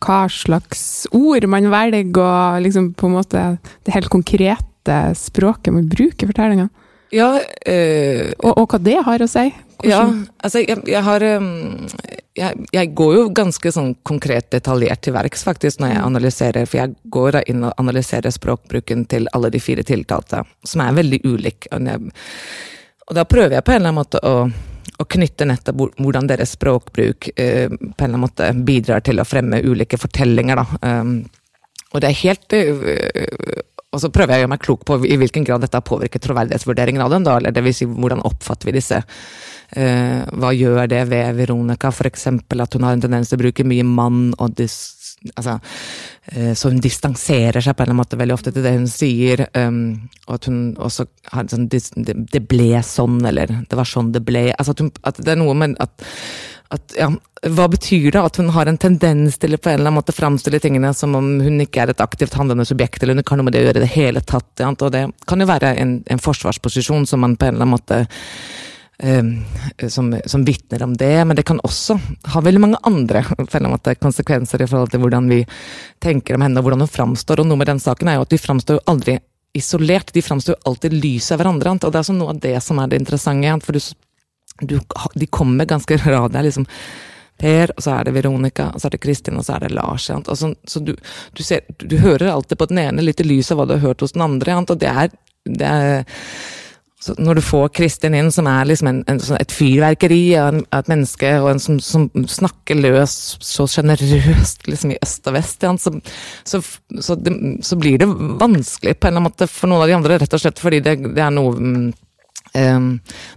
[0.05, 3.41] hva slags ord man velger, og liksom på en måte
[3.83, 6.71] det helt konkrete språket man bruker i fortellingene?
[7.15, 9.49] Ja, øh, og, og, hva det har å si?
[9.77, 9.91] Hvordan?
[9.91, 11.87] Ja, altså jeg, jeg har um,
[12.35, 16.07] jeg, jeg, går jo ganske sånn konkret detaljert til verks faktisk når jeg mm.
[16.09, 20.83] analyserer, for jeg går da inn og analyserer språkbruken til alle de fire tiltalte, som
[20.83, 21.69] er veldig ulik.
[21.71, 24.35] Og da prøver jeg på en eller annen måte å,
[24.99, 29.27] å knytte nettopp hvordan deres språkbruk eh, på en eller annen måte bidrar til å
[29.27, 30.99] fremme ulike fortellinger, da.
[30.99, 31.17] Um,
[31.93, 33.63] og det er helt uh,
[33.95, 36.23] og så prøver jeg å gjøre meg klok på i hvilken grad dette har påvirket
[36.25, 38.99] troverdighetsvurderingen av dem, da, eller det vil si hvordan oppfatter vi disse
[39.75, 42.29] Uh, hva gjør det ved Veronica, f.eks.
[42.31, 44.77] at hun har en tendens til å bruke mye mann og dis,
[45.35, 45.59] altså,
[46.31, 48.87] eh, Så hun distanserer seg på en eller annen måte veldig ofte til det hun
[48.89, 49.45] sier.
[49.53, 54.23] Um, og at hun også har sånn det, ble sånn, eller det var sånn det
[54.25, 54.51] ble.
[54.55, 56.05] Altså at, hun, at det er noe med at,
[56.73, 57.09] at ja,
[57.45, 60.15] Hva betyr det at hun har en tendens til å på en eller annen måte
[60.15, 63.41] framstille tingene som om hun ikke er et aktivt handlende subjekt, eller hun ikke har
[63.41, 64.63] noe med det å gjøre i det hele tatt?
[64.65, 68.05] Og det kan jo være en, en forsvarsposisjon som man på en eller annen måte
[69.91, 71.97] som, som vitner om det, men det kan også
[72.31, 73.23] ha veldig mange andre
[74.05, 75.41] konsekvenser i forhold til hvordan vi
[75.99, 77.41] tenker om henne, og hvordan hun framstår.
[77.43, 79.17] Og noe med den saken er jo at de framstår aldri
[79.55, 81.75] isolert, de framstår jo alltid lyset av hverandre.
[81.75, 83.59] Og det er altså noe av det som er det interessante.
[83.65, 83.83] For du,
[84.63, 84.79] du,
[85.15, 86.31] de kommer ganske rad.
[86.31, 86.69] Det er liksom
[87.35, 89.73] Per, og så er det Veronica, og så er det Kristin, og så er det
[89.75, 90.05] Lars.
[90.07, 90.93] Så, så du,
[91.35, 93.83] du, ser, du, hører alltid på den ene litt i lys av hva du har
[93.89, 94.55] hørt hos den andre.
[94.61, 95.11] Og det er,
[95.43, 96.05] det er
[97.05, 100.87] så når du får Kristin inn, som er liksom en, en, et fyrverkeri av, et
[100.89, 103.13] menneske, og en som, som snakker løs
[103.45, 105.93] så sjenerøst liksom i øst og vest, så,
[106.49, 106.61] så,
[106.97, 107.35] så, det,
[107.67, 110.33] så, blir det vanskelig på en eller annen måte for noen av de andre, rett
[110.33, 112.89] og slett fordi det, det er noe um,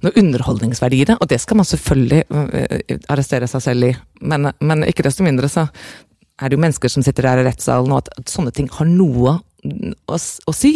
[0.06, 3.92] noe underholdningsverdi i det, og det skal man selvfølgelig uh, arrestere seg selv i.
[4.32, 5.66] Men, men, ikke desto mindre så
[6.38, 9.36] er det jo mennesker som sitter der i rettssalen, og at sånne ting har noe
[9.36, 10.74] å, å si,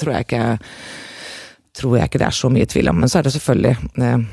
[0.00, 0.44] tror jeg ikke
[1.76, 3.00] tror jeg ikke det er så mye tvil om.
[3.02, 4.24] Men så er det selvfølgelig eh,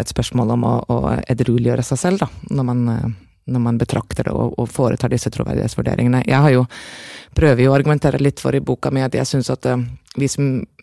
[0.00, 0.98] et spørsmål om å, å
[1.30, 3.14] edrueliggjøre seg selv, da, når man, eh,
[3.50, 6.24] når man betrakter det og, og, foretar disse troverdighetsvurderingene.
[6.28, 6.66] Jeg har jo,
[7.36, 9.88] prøver jo å argumentere litt for i boka mi at jeg syns at eh,
[10.20, 10.38] hvis,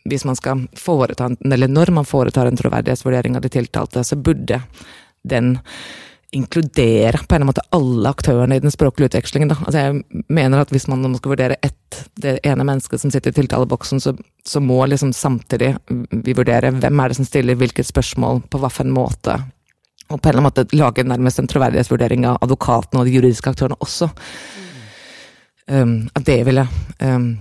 [0.08, 4.62] hvis, man skal foreta, eller når man foretar en troverdighetsvurdering av de tiltalte, så burde
[5.28, 5.58] den
[6.32, 9.52] inkludere på en måte alle aktørene i den språklige utvekslingen.
[9.52, 9.58] Da.
[9.64, 13.38] Altså jeg mener at hvis man, skal vurdere ett, det ene mennesket som sitter i
[13.38, 14.14] tiltaleboksen, så,
[14.44, 15.76] så, må liksom samtidig
[16.12, 19.40] vi vurdere hvem er det som stiller hvilket spørsmål, på hvilken måte.
[20.08, 23.52] Og på en eller annen måte lage nærmest en troverdighetsvurdering av advokatene og de juridiske
[23.52, 24.12] aktørene også.
[25.68, 26.64] Um, at det ville
[27.04, 27.34] um,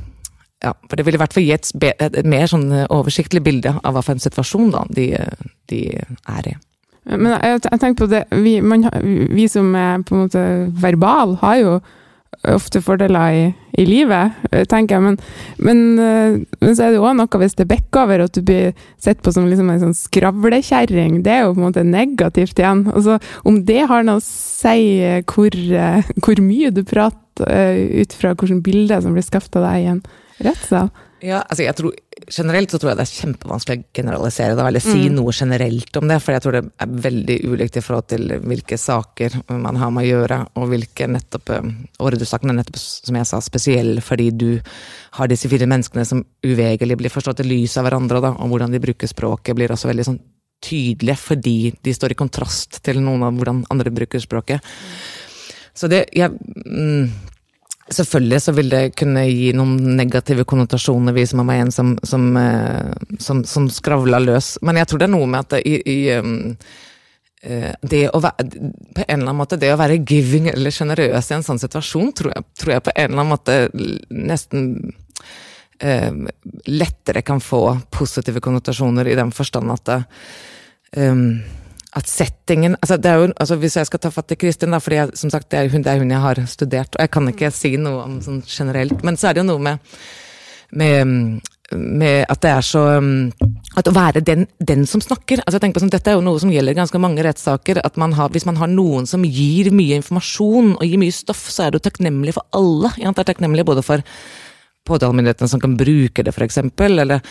[0.62, 1.68] ja, for det ville i hvert fall gi et,
[2.02, 5.10] et, mer sånn oversiktlig bilde av hva for en situasjon da, de,
[5.70, 6.56] de er i.
[7.06, 10.42] Men jeg, jeg tenker på det, vi, man, vi, som er på en måte
[10.82, 11.76] verbal, har jo
[12.52, 13.44] ofte fordeler i,
[13.80, 14.34] i livet,
[14.70, 15.04] tenker jeg.
[15.04, 15.16] Men,
[15.62, 19.22] men, men, så er det òg noe hvis det bekker over at du blir sett
[19.24, 21.22] på som liksom en sånn skravlekjerring.
[21.24, 22.86] Det er jo på en måte negativt igjen.
[22.92, 25.00] Altså, om det har noe å si
[25.32, 25.58] hvor,
[26.20, 30.04] hvor mye du prater ut fra hvilket bilde som blir skapt av deg i en
[30.44, 30.92] rettssal?
[31.26, 31.94] Ja, altså jeg tror
[32.32, 35.14] Generelt så tror jeg det er kjempevanskelig å generalisere det, eller si mm.
[35.14, 36.16] noe generelt om det.
[36.24, 40.06] For jeg tror det er veldig ulikt i forhold til hvilke saker man har med
[40.06, 41.52] å gjøre, og hvilke nettopp
[42.02, 44.48] Ordresakene er nettopp, som jeg sa, spesielle fordi du
[45.20, 48.74] har disse fire menneskene som uvegelig blir forstått i lys av hverandre, da, og hvordan
[48.74, 50.18] de bruker språket blir også veldig sånn
[50.64, 54.74] tydelige fordi de står i kontrast til noen av hvordan andre bruker språket.
[55.76, 57.35] Så det jeg, mm,
[57.86, 62.24] Selvfølgelig så vil det kunne gi noen negative konnotasjoner hvis man var en som, som,
[62.40, 62.90] eh,
[63.22, 64.56] som, som skravla løs.
[64.66, 66.56] Men jeg tror det er noe med at det, i, i um,
[67.86, 68.46] det å være,
[68.96, 72.10] på en eller annen måte, det å være giving eller sjenerøs i en sånn situasjon,
[72.16, 73.58] tror jeg, tror jeg, på en eller annen måte
[74.10, 74.64] nesten
[75.78, 76.10] eh,
[76.66, 77.62] lettere kan få
[77.94, 80.00] positive konnotasjoner i den forstand at det,
[81.06, 81.28] um,
[81.96, 84.80] at settingen altså det er jo, altså Hvis jeg skal ta fatt i Kristin, da,
[84.82, 87.32] fordi som sagt, det er, hun, det er hun jeg har studert, og jeg kan
[87.32, 89.92] ikke si noe om sånn generelt, men så er det jo noe med,
[90.76, 91.14] med,
[91.72, 92.84] med at det er så
[93.80, 96.24] At å være den, den som snakker altså jeg tenker på sånn, Dette er jo
[96.26, 97.80] noe som gjelder ganske mange rettssaker.
[97.84, 101.48] at man har, Hvis man har noen som gir mye informasjon og gir mye stoff,
[101.50, 102.92] så er det jo takknemlig for alle.
[103.00, 104.04] Ja, det er takknemlig både for
[104.86, 106.62] påtalemyndighetene som kan bruke det, f.eks.
[106.86, 107.22] Eller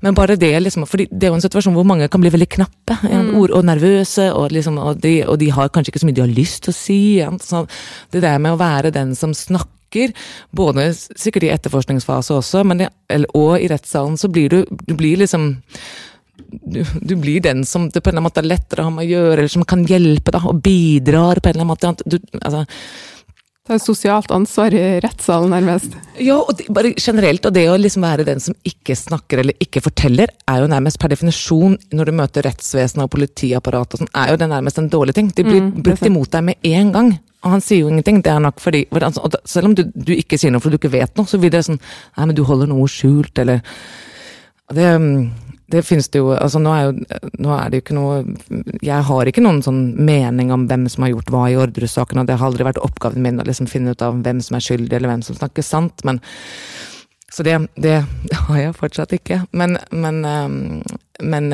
[0.00, 2.50] men bare det, liksom, for det er jo en situasjon hvor mange kan bli veldig
[2.54, 3.32] knappe mm.
[3.38, 6.22] ord, og nervøse, og, liksom, og, de, og, de, har kanskje ikke så mye de
[6.22, 7.00] har lyst til å si.
[7.42, 7.64] Så
[8.14, 10.12] det der med å være den som snakker,
[10.54, 12.92] både sikkert i etterforskningsfase også, men det,
[13.34, 15.54] og i rettssalen, så blir du, du blir liksom
[16.48, 18.94] du, du, blir den som det på en eller annen måte er lettere å ha
[18.94, 22.08] med å gjøre, eller som kan hjelpe, da, og bidrar på en eller annen måte.
[22.08, 22.62] Du, altså,
[23.68, 25.92] det er sosialt ansvar i rettssalen, nærmest.
[26.16, 27.44] Ja, og det, bare generelt.
[27.44, 31.00] Og det å liksom være den som ikke snakker eller ikke forteller, er jo nærmest
[31.02, 34.88] per definisjon, når du møter rettsvesenet og politiapparatet og sånn, er jo det nærmest en
[34.92, 35.28] dårlig ting.
[35.36, 37.12] De blir mm, brukt imot deg med en gang.
[37.44, 38.22] Og han sier jo ingenting.
[38.24, 40.96] Det er nok fordi altså, Selv om du, du, ikke sier noe fordi du ikke
[40.96, 43.60] vet noe, så blir det sånn Nei, men du holder noe skjult, eller
[44.74, 44.88] Det
[45.68, 48.14] det finnes det jo altså nå er, jo, nå er det jo ikke noe
[48.80, 52.28] Jeg har ikke noen sånn mening om hvem som har gjort hva i Orderud-saken, og
[52.28, 54.94] det har aldri vært oppgaven min å liksom finne ut av hvem som er skyldig,
[54.96, 56.22] eller hvem som snakker sant, men
[57.30, 57.98] Så det, det
[58.48, 59.42] har jeg fortsatt ikke.
[59.52, 60.22] Men, men,
[61.20, 61.50] men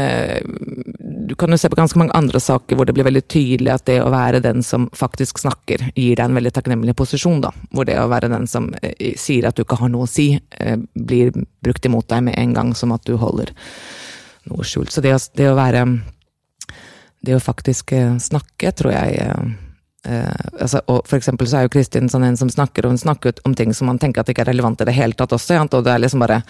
[1.27, 3.85] du kan jo se på ganske mange andre saker hvor det blir veldig tydelig at
[3.91, 7.51] det å være den som faktisk snakker, gir deg en veldig takknemlig posisjon, da.
[7.75, 8.71] Hvor det å være den som
[9.19, 10.39] sier at du ikke har noe å si,
[10.95, 11.35] blir
[11.67, 13.51] brukt imot deg med en gang, som at du holder
[14.51, 14.93] noe skjult.
[14.93, 15.85] Så det å, det å være
[17.25, 19.45] Det å faktisk eh, snakke, tror jeg eh,
[20.13, 23.01] eh, altså, og for eksempel så er jo Kristin sånn en som snakker, og hun
[23.01, 25.57] snakker om ting som man tenker at ikke er relevant i det hele tatt også,
[25.65, 26.43] og det er liksom bare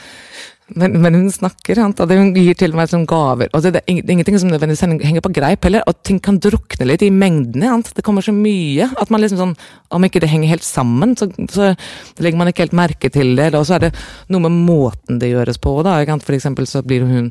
[0.73, 3.51] men, men hun snakker, og det hun gir til meg som gaver.
[3.53, 7.05] og Det, er ingenting som nødvendigvis henger på greip heller, og ting kan drukne litt
[7.05, 7.83] i mengdene.
[7.85, 9.55] Det kommer så mye at man liksom sånn
[9.95, 11.75] Om ikke det henger helt sammen, så, så
[12.19, 13.53] legger man ikke helt merke til det.
[13.55, 13.93] Og så er det
[14.33, 16.01] noe med måten det gjøres på, da.
[16.25, 17.29] For eksempel så blir hun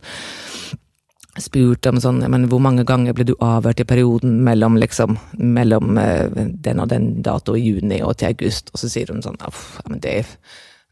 [1.41, 5.97] spurt om sånn men hvor mange ganger ble du avhørt i perioden mellom liksom, mellom
[5.97, 9.39] uh, den og den dato i juni og til august, og så sier hun sånn
[9.47, 10.19] Uff, men det,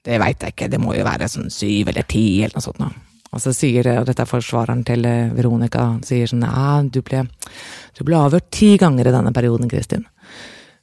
[0.08, 3.02] det veit jeg ikke, det må jo være sånn syv eller ti eller noe sånt.
[3.32, 7.28] og så sier og dette er forsvareren til eh, Veronica sier sånn ja, du ble,
[7.98, 10.08] du ble avhørt ti ganger i denne perioden, Kristin.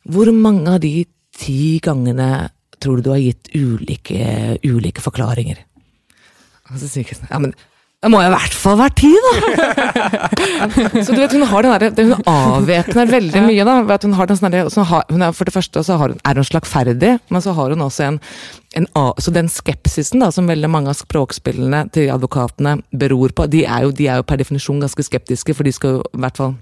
[0.06, 1.02] Hvor mange av de
[1.34, 5.64] ti gangene tror du du har gitt ulike, ulike forklaringer?
[6.70, 7.56] Og så sier Kristin ja, men
[7.98, 9.30] det må i hvert fall være ti, da!
[11.04, 13.74] så du vet, hun har den der, hun avvæpner veldig mye, da.
[13.88, 16.46] Ved at hun har den sånn hun er, For det første så hun, er hun
[16.46, 18.20] slagferdig, men så har hun også en,
[18.78, 18.86] en
[19.18, 23.88] Så den skepsisen da, som veldig mange av språkspillene til advokatene beror på, de er,
[23.88, 26.54] jo, de er jo per definisjon ganske skeptiske, for de skal jo i hvert fall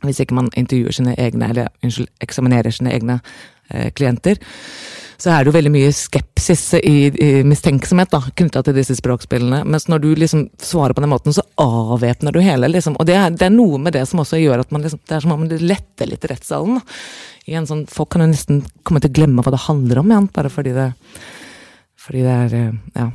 [0.00, 3.18] hvis ikke man intervjuer sine egne, eller unnskyld, eksaminerer sine egne
[3.68, 4.40] eh, klienter
[5.20, 9.58] så er det jo veldig mye skepsis i, i mistenksomhet da, knytta til disse språkspillene.
[9.68, 12.70] Mens når du liksom svarer på den måten, så avvæpner du hele.
[12.72, 15.02] liksom, Og det er, det er, noe med det som også gjør at man liksom,
[15.04, 16.78] det er som om det letter litt i rettssalen.
[17.52, 20.14] I en sånn, Folk kan jo nesten komme til å glemme hva det handler om
[20.14, 20.86] igjen, bare fordi det,
[22.00, 23.10] fordi det er eh, ja.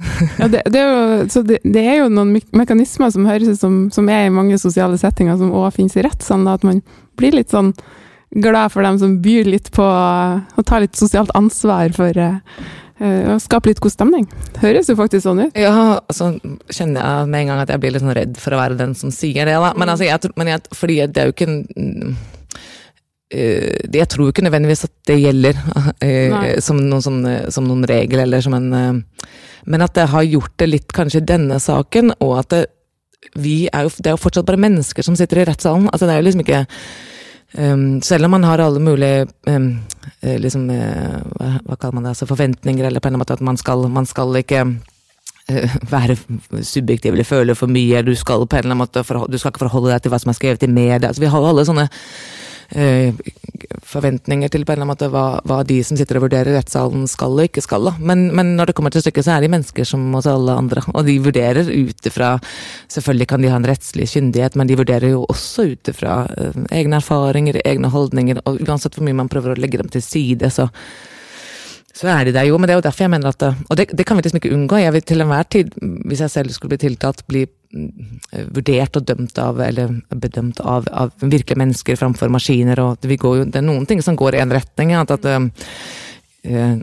[0.40, 3.76] ja, det, det, er jo, det, det, er jo, noen mekanismer som høres ut som,
[3.92, 6.48] som er i mange sosiale settinger, som òg finnes i rettssalen.
[6.50, 6.80] At man
[7.20, 7.74] blir litt sånn
[8.34, 13.38] glad for dem som byr litt på å ta litt sosialt ansvar for uh, å
[13.42, 14.28] skape litt god stemning.
[14.62, 15.58] Høres jo faktisk sånn ut.
[15.58, 16.32] Ja, så
[16.72, 18.94] kjenner jeg med en gang at jeg blir litt sånn redd for å være den
[18.98, 19.72] som sier det, da.
[19.78, 22.30] Men, altså, jeg, men jeg, fordi det er jo ikke en uh,
[23.34, 25.58] jeg tror ikke nødvendigvis at det gjelder
[26.06, 29.02] uh, som, noen, sånn, som, noen, regel, eller som en
[29.64, 32.64] Men at det har gjort det litt kanskje i denne saken, og at det,
[33.40, 35.88] vi er jo, det er jo fortsatt bare mennesker som sitter i rettssalen.
[35.90, 36.64] Altså, det er jo liksom ikke
[37.54, 39.68] Um, selv om man har alle mulige um,
[40.22, 43.58] liksom, uh, hva, hva, kaller man det, altså forventninger, eller på en måte at man
[43.60, 46.16] skal, man skal ikke uh, være
[46.66, 49.62] subjektiv eller føle for mye, du skal på en eller annen måte du skal ikke
[49.68, 51.06] forholde deg til hva som er skrevet i media.
[51.06, 53.22] Altså, vi har jo alle sånne uh,
[53.94, 57.06] forventninger til på en eller annen måte hva, hva, de som sitter og vurderer rettssalen
[57.10, 57.92] skal og ikke skal.
[57.98, 60.84] Men, men, når det kommer til stykket, så er de mennesker som hos alle andre.
[60.92, 62.34] Og de vurderer ut ifra
[62.90, 66.60] Selvfølgelig kan de ha en rettslig kyndighet, men de vurderer jo også ut ifra uh,
[66.74, 68.42] egne erfaringer, egne holdninger.
[68.48, 70.68] Og uansett hvor mye man prøver å legge dem til side, så
[71.94, 73.86] så er de der jo, men det er jo derfor jeg mener at Og det,
[73.94, 74.80] det kan vi liksom ikke unngå.
[74.82, 75.70] Jeg vil til enhver tid,
[76.10, 77.44] hvis jeg selv skulle bli tiltalt, bli
[78.54, 82.80] vurdert og dømt av, eller bedømt av, av virkelige mennesker framfor maskiner.
[82.80, 84.94] og det, jo, det, er noen ting som går i en retning.
[84.98, 85.48] At, at uh,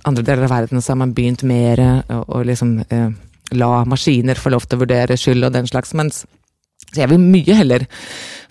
[0.03, 3.09] andre deler av verden så har man begynt mer å liksom uh,
[3.55, 5.95] la maskiner få lov til å vurdere skyld og den slags.
[5.97, 6.25] mens
[6.91, 7.85] så jeg vil mye heller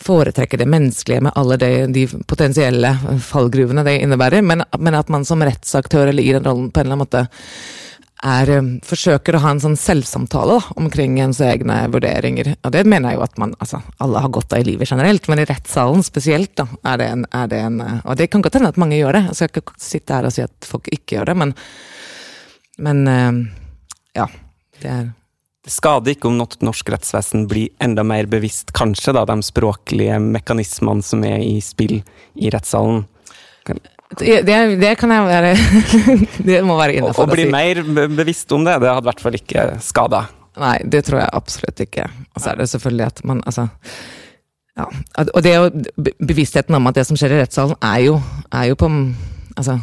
[0.00, 2.94] foretrekke det menneskelige med alle de, de potensielle
[3.26, 6.86] fallgruvene det innebærer, men, men, at man som rettsaktør eller i den rollen på en
[6.86, 7.26] eller annen måte
[8.26, 12.52] er, um, forsøker å ha en sånn selvsamtale da, omkring ens egne vurderinger.
[12.66, 15.28] Og det mener jeg jo at man, altså, alle har godt av i livet generelt,
[15.30, 18.44] men i rettssalen spesielt, da, er det en, er det en uh, Og det kan
[18.44, 20.90] godt hende at mange gjør det, jeg skal ikke sitte her og si at folk
[20.92, 21.56] ikke gjør det, men,
[22.88, 23.40] men uh,
[24.18, 24.28] ja.
[24.80, 25.08] Det er
[25.60, 31.04] det skader ikke om norsk rettsvesen blir enda mer bevisst, kanskje, da, de språklige mekanismene
[31.04, 33.04] som er i spill i rettssalen.
[34.18, 34.40] Det,
[34.80, 35.50] det, kan jeg være
[36.48, 37.28] Det må være innafor.
[37.28, 37.52] Å bli si.
[37.54, 40.24] mer bevisst om det, det hadde i hvert fall ikke skada.
[40.58, 42.08] Nei, det tror jeg absolutt ikke.
[42.34, 43.68] Og så er det selvfølgelig at man altså
[44.78, 44.86] ja,
[45.20, 45.54] Og det
[46.18, 48.18] bevisstheten om at det som skjer i rettssalen, er jo,
[48.50, 48.90] er jo på
[49.58, 49.74] Altså,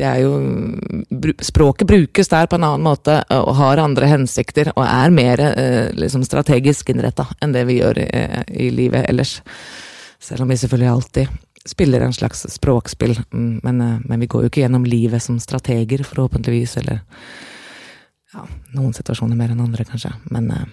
[0.00, 4.84] det er jo Språket brukes der på en annen måte og har andre hensikter, og
[4.84, 8.08] er mer eh, liksom strategisk innretta enn det vi gjør i,
[8.66, 9.38] i livet ellers.
[10.20, 11.38] Selv om vi selvfølgelig alltid
[11.70, 15.38] spiller en slags språkspill, mm, men, eh, men, vi går jo ikke gjennom livet som
[15.42, 17.00] strateger, forhåpentligvis, eller
[18.34, 20.68] ja, noen situasjoner mer enn andre, kanskje, men eh.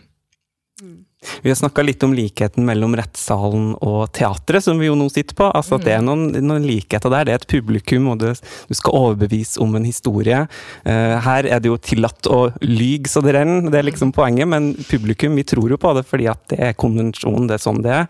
[1.43, 5.37] Vi har snakka litt om likheten mellom rettssalen og teatret, som vi jo nå sitter
[5.37, 5.49] på.
[5.51, 6.09] Altså at Det er mm.
[6.09, 7.27] noen, noen likheter der.
[7.27, 8.35] Det er et publikum, og det,
[8.69, 10.43] du skal overbevise om en historie.
[10.87, 14.49] Uh, her er det jo tillatt å lyge så det renner, det er liksom poenget.
[14.49, 17.83] Men publikum, vi tror jo på det fordi at det er konvensjonen, det er sånn
[17.85, 18.07] det er.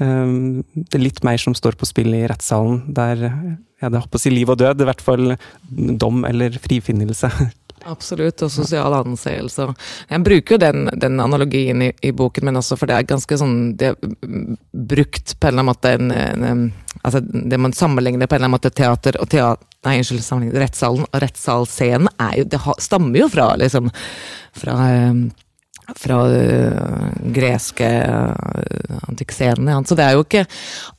[0.00, 2.82] Um, det er litt mer som står på spill i rettssalen.
[2.94, 3.28] Der
[3.82, 5.34] ja, det håper å si liv og død, i hvert fall
[6.00, 7.30] dom eller frifinnelse.
[7.84, 9.66] Absolutt, og sosial anseelse.
[10.08, 13.38] Jeg bruker jo den, den analogien i, i, boken, men også for det er ganske
[13.40, 14.16] sånn Det er
[14.72, 16.64] brukt på en eller annen måte en, en, en,
[17.04, 21.04] Altså, det man sammenligner på en eller annen måte teater og teater Nei, unnskyld, rettssalen
[21.04, 23.90] og rettssalscenen er jo Det stammer jo fra, liksom
[24.56, 24.78] Fra
[25.98, 29.76] fra uh, greske uh, antikkscenene.
[29.86, 30.44] Så det er jo ikke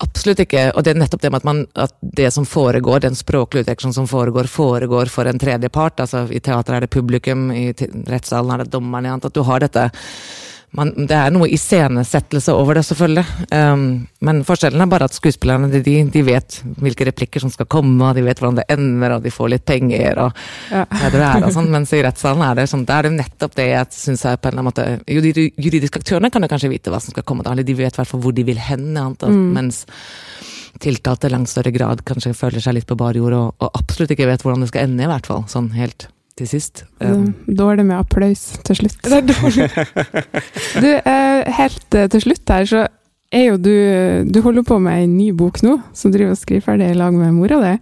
[0.04, 3.18] Absolutt ikke Og det er nettopp det med at, man, at det som foregår, den
[3.18, 6.00] språklige utvekslingen som foregår, foregår for en tredjepart.
[6.04, 7.70] Altså, I teater er det publikum, i
[8.10, 9.16] rettssalen er det dommerne.
[9.16, 9.90] At du har dette
[10.76, 13.24] man, det er noe iscenesettelse over det, selvfølgelig.
[13.52, 13.86] Um,
[14.26, 18.18] men forskjellen er bare at skuespillerne de, de, vet hvilke replikker som skal komme, og
[18.18, 20.86] de vet hvordan det ender, og de får litt penger og ja.
[20.86, 21.72] det er, og sånn.
[21.74, 24.50] Mens i rettssalen er det sånn, det er det nettopp det jeg syns er på
[24.50, 27.28] en eller annen måte Jo, de juridiske aktørene kan jo kanskje vite hva som skal
[27.28, 29.46] komme, eller de vet i hvert fall hvor de vil hen, mm.
[29.56, 29.86] mens
[30.84, 34.28] tiltalte langt større grad kanskje føler seg litt på bar jord, og, og absolutt ikke
[34.28, 35.46] vet hvordan det skal ende, i hvert fall.
[35.52, 36.84] Sånn helt til sist.
[37.00, 39.00] Um, dårlig med applaus til slutt.
[39.08, 39.70] Det er dårlig.
[40.84, 42.86] du, eh, helt eh, til slutt her, så
[43.36, 43.76] er jo du
[44.32, 47.16] Du holder på med en ny bok nå, som driver og skriver ferdig i lag
[47.16, 47.74] med mora di,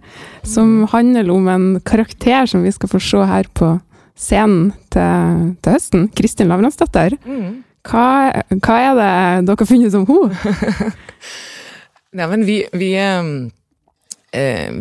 [0.46, 3.74] som handler om en karakter som vi skal få se her på
[4.14, 6.08] scenen til, til høsten.
[6.14, 7.18] Kristin Lavransdatter.
[7.26, 7.62] Mm.
[7.84, 8.06] Hva,
[8.54, 9.10] hva, er det
[9.48, 10.94] dere har funnet om henne?
[12.18, 13.50] Neimen, vi, vi um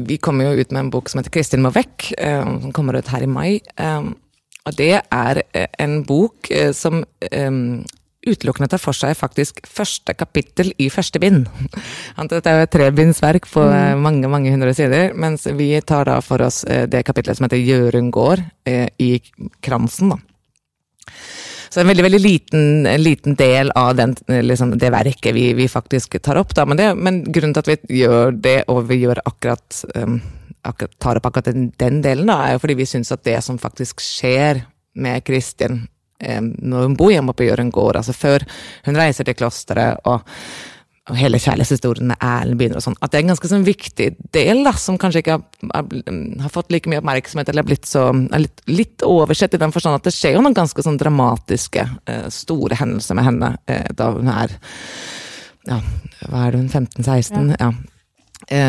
[0.07, 2.97] vi kommer jo ut med en bok som heter 'Kristin må vekk', eh, som kommer
[2.97, 3.61] ut her i mai.
[3.77, 4.03] Eh,
[4.65, 5.41] og det er
[5.79, 7.03] en bok som
[8.23, 11.47] utelukkende tar for seg faktisk første kapittel i første bind.
[12.31, 13.99] Dette er jo et trebindsverk på mm.
[13.99, 18.13] mange mange hundre sider, mens vi tar da for oss det kapitlet som heter 'Jørund
[18.13, 18.45] gård'
[18.99, 19.19] i
[19.61, 20.09] kransen.
[20.09, 20.17] da.
[21.73, 26.19] Så en veldig veldig liten, liten del av den, liksom, det verket vi, vi, faktisk
[26.21, 26.51] tar opp.
[26.53, 26.67] Da.
[26.69, 30.19] Men, det, men, grunnen til at vi gjør det, og vi gjør akkurat, um,
[30.69, 33.39] akkurat tar opp akkurat den, den delen, da, er jo fordi vi syns at det
[33.41, 34.61] som faktisk skjer
[35.01, 38.45] med Kristin um, når hun bor hjemme på Gjøren gård, altså før
[38.85, 40.29] hun reiser til klosteret og
[41.11, 44.05] og hele kjærlighetshistorien med Erlend begynner og sånn, at det er en ganske sånn viktig
[44.35, 45.89] del, da, som kanskje ikke har,
[46.45, 49.73] har fått like mye oppmerksomhet, eller er blitt så er litt, litt, oversett i den
[49.75, 53.89] forstand at det skjer jo noen ganske sånn dramatiske, eh, store hendelser med henne eh,
[53.99, 54.55] da hun er
[55.67, 55.81] ja,
[56.29, 57.51] hva er det hun, 15-16?
[57.59, 57.67] Ja.
[57.67, 57.73] ja.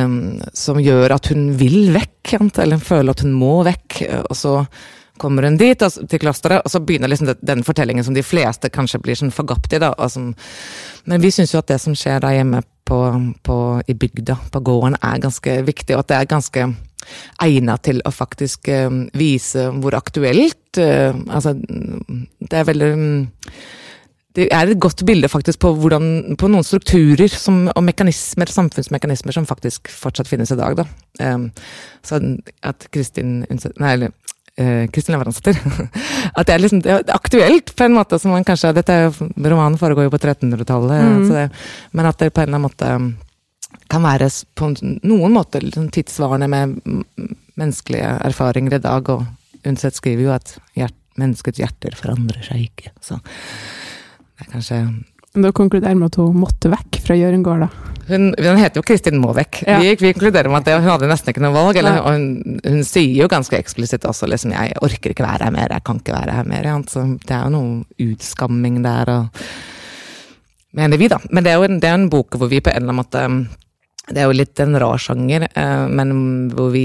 [0.05, 3.97] Um, som gjør at hun vil vekk, eller føler at hun må vekk.
[4.31, 4.53] Og så
[5.19, 8.71] kommer hun dit, altså, til klosteret, og så begynner liksom den fortellingen som de fleste
[8.75, 9.83] kanskje blir sånn forgapt i.
[9.83, 10.33] da, som,
[11.05, 12.99] Men vi syns jo at det som skjer der hjemme på,
[13.47, 16.67] på, i bygda, på gården, er ganske viktig, og at det er ganske
[17.45, 23.27] egnet til å faktisk uh, vise hvor aktuelt uh, Altså, det er veldig um,
[24.35, 29.37] det er et godt bilde faktisk på, hvordan, på noen strukturer som, og mekanismer, samfunnsmekanismer
[29.37, 30.81] som faktisk fortsatt finnes i dag.
[30.81, 30.87] Da.
[31.23, 31.45] Um,
[32.03, 32.19] så
[32.67, 33.95] at Kristin Nei,
[34.95, 35.59] Kristin Lavransdatter.
[36.39, 38.19] At det er, liksom, det er aktuelt, på en måte.
[38.23, 41.57] som man kanskje, dette Romanen foregår jo på 1300-tallet, mm.
[41.99, 42.91] men at det på en eller annen måte
[43.91, 46.77] kan være på noen måter liksom tidssvarende med
[47.59, 49.11] menneskelige erfaringer i dag.
[49.11, 49.25] Og
[49.65, 52.93] Undset skriver jo at hjert, menneskets hjerter forandrer seg ikke.
[53.05, 54.81] Så det er kanskje
[55.35, 57.95] Da konkluderer med at hun måtte vekk fra Jørund gård, da?
[58.05, 59.63] Hun, hun, heter jo Kristin Måvek.
[59.67, 59.79] Ja.
[59.81, 61.79] Vi, vi, konkluderer med at det, hun hadde nesten ikke noe valg.
[61.81, 65.73] Eller, hun, hun, sier jo ganske eksplisitt også liksom, 'jeg orker ikke være her mer',
[65.73, 66.69] 'jeg kan ikke være her mer'.
[66.69, 66.77] Ja.
[66.87, 69.27] Så det er jo noe utskamming der, og
[70.73, 71.19] mener vi, da.
[71.31, 73.03] Men det er jo en, det er en bok hvor vi på en eller annen
[73.03, 73.25] måte
[74.07, 76.11] det er jo litt en rar sjanger, eh, men
[76.53, 76.85] hvor vi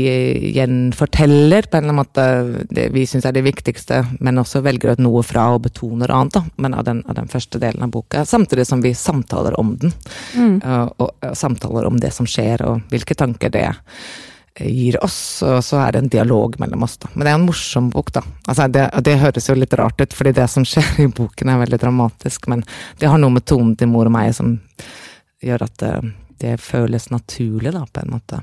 [0.55, 2.26] gjenforteller på en eller annen måte
[2.72, 6.38] det vi syns er det viktigste, men også velger ut noe fra og betoner annet,
[6.38, 8.24] da, men av den, av den, første delen av boka.
[8.26, 9.91] Samtidig som vi samtaler om den.
[10.36, 10.55] Mm.
[10.63, 13.67] Og, og, og, samtaler om det som skjer, og hvilke tanker det
[14.59, 15.20] gir oss.
[15.43, 17.11] Og så er det en dialog mellom oss, da.
[17.13, 18.24] Men det er en morsom bok, da.
[18.47, 21.61] Altså, det, det høres jo litt rart ut, fordi det som skjer i boken er
[21.65, 22.63] veldig dramatisk, men
[23.03, 24.55] det har noe med tonen til mor og meg som
[25.43, 25.88] gjør at
[26.42, 28.42] det føles naturlig, da, på en måte.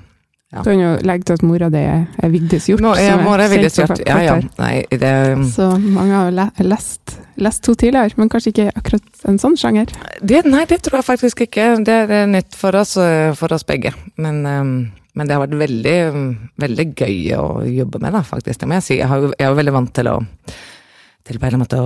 [0.55, 0.63] Ja.
[0.63, 2.83] Kan jo legge til at mora di er Vigdis Hjort.
[2.85, 4.37] Nå, ja, mora er Vigdis Hjort, ja ja.
[4.61, 5.11] Nei, det
[5.53, 9.91] Så mange har lest, lest to tidligere, men kanskje ikke akkurat en sånn sjanger?
[10.23, 11.67] Det, nei, det tror jeg faktisk ikke.
[11.85, 12.95] Det er nytt for oss,
[13.41, 13.91] for oss begge.
[14.23, 15.99] Men, men, det har vært veldig,
[16.63, 18.63] veldig gøy å jobbe med, da, faktisk.
[18.63, 19.01] Det må jeg si.
[19.03, 20.17] Jeg, har, jeg er jo veldig vant til å
[21.27, 21.79] til på en måte,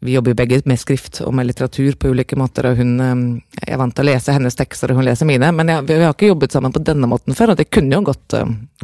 [0.00, 2.66] Vi jobber jo begge med skrift og med litteratur på ulike måter.
[2.66, 5.52] og hun, Jeg er vant til å lese hennes tekster, og hun leser mine.
[5.52, 8.02] Men jeg, vi har ikke jobbet sammen på denne måten før, og det kunne jo
[8.02, 8.34] gått,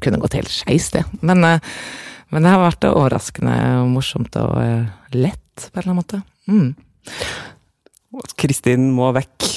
[0.00, 1.04] kunne gått helt skeis, det.
[1.22, 3.56] Men, men, det har vært overraskende
[3.90, 4.54] morsomt og
[5.14, 6.22] lett, på en eller annen måte.
[6.46, 6.74] Mm.
[8.38, 9.48] Kristin må vekk,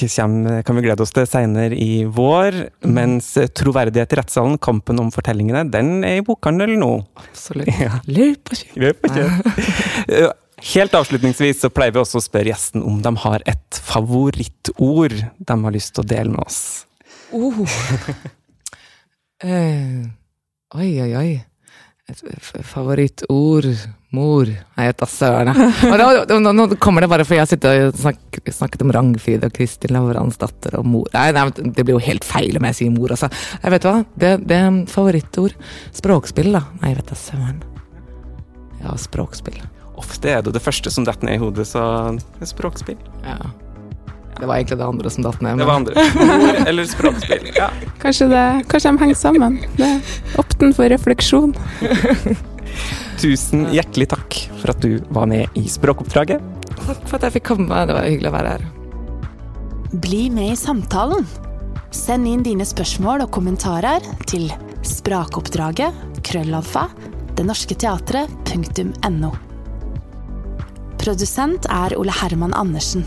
[0.66, 2.56] kan vi glede oss til senere i vår.
[2.84, 2.90] Mm.
[2.96, 6.92] Mens troverdighet i rettssalen, kampen om fortellingene, den er i bokhandel nå.
[7.22, 7.70] Absolutt.
[7.78, 8.00] Ja.
[8.10, 9.08] Løp og kjøp!
[10.58, 15.56] Helt avslutningsvis så pleier vi også å spørre gjesten om de har et favorittord de
[15.62, 16.62] har lyst til å dele med oss.
[17.30, 17.62] Oh.
[19.44, 20.08] uh.
[20.78, 21.28] Oi, oi, oi.
[22.64, 23.66] Favorittord
[24.16, 24.48] Mor.
[24.48, 25.50] Nei, vet da søren.
[26.40, 29.52] Nå, nå, kommer det bare fordi jeg har sittet og snakket, snakket om Ragnfrid og
[29.52, 31.10] Kristin Lavrans datter og mor.
[31.12, 33.28] Nei, nei, det blir jo helt feil om jeg sier mor, altså.
[33.60, 35.58] Jeg vet hva, det, det er favorittord.
[36.00, 36.64] Språkspill, da.
[36.80, 37.60] Nei, vet da søren.
[38.80, 39.60] Ja, språkspill.
[40.00, 41.82] Ofte er det det første som detter ned i hodet, så
[42.48, 42.96] språkspill.
[43.26, 43.52] Ja.
[44.38, 45.56] Det var egentlig det andre som datt ned.
[45.56, 45.58] Men...
[45.58, 46.04] Det var andre.
[46.48, 47.48] Ord eller språkspill.
[47.56, 47.70] Ja.
[48.02, 49.58] Kanskje, det, kanskje de henger sammen.
[49.78, 51.56] Det er opten for refleksjon.
[53.22, 56.44] Tusen hjertelig takk for at du var med i Språkoppdraget.
[56.76, 57.82] Takk for at jeg fikk komme.
[57.88, 58.66] Det var hyggelig å være her.
[60.04, 61.26] Bli med i samtalen.
[61.94, 64.50] Send inn dine spørsmål og kommentarer til
[64.86, 66.86] sprakoppdraget krøllalfa
[67.38, 69.32] denorsketeatret.no.
[70.98, 73.06] Produsent er Ole Herman Andersen.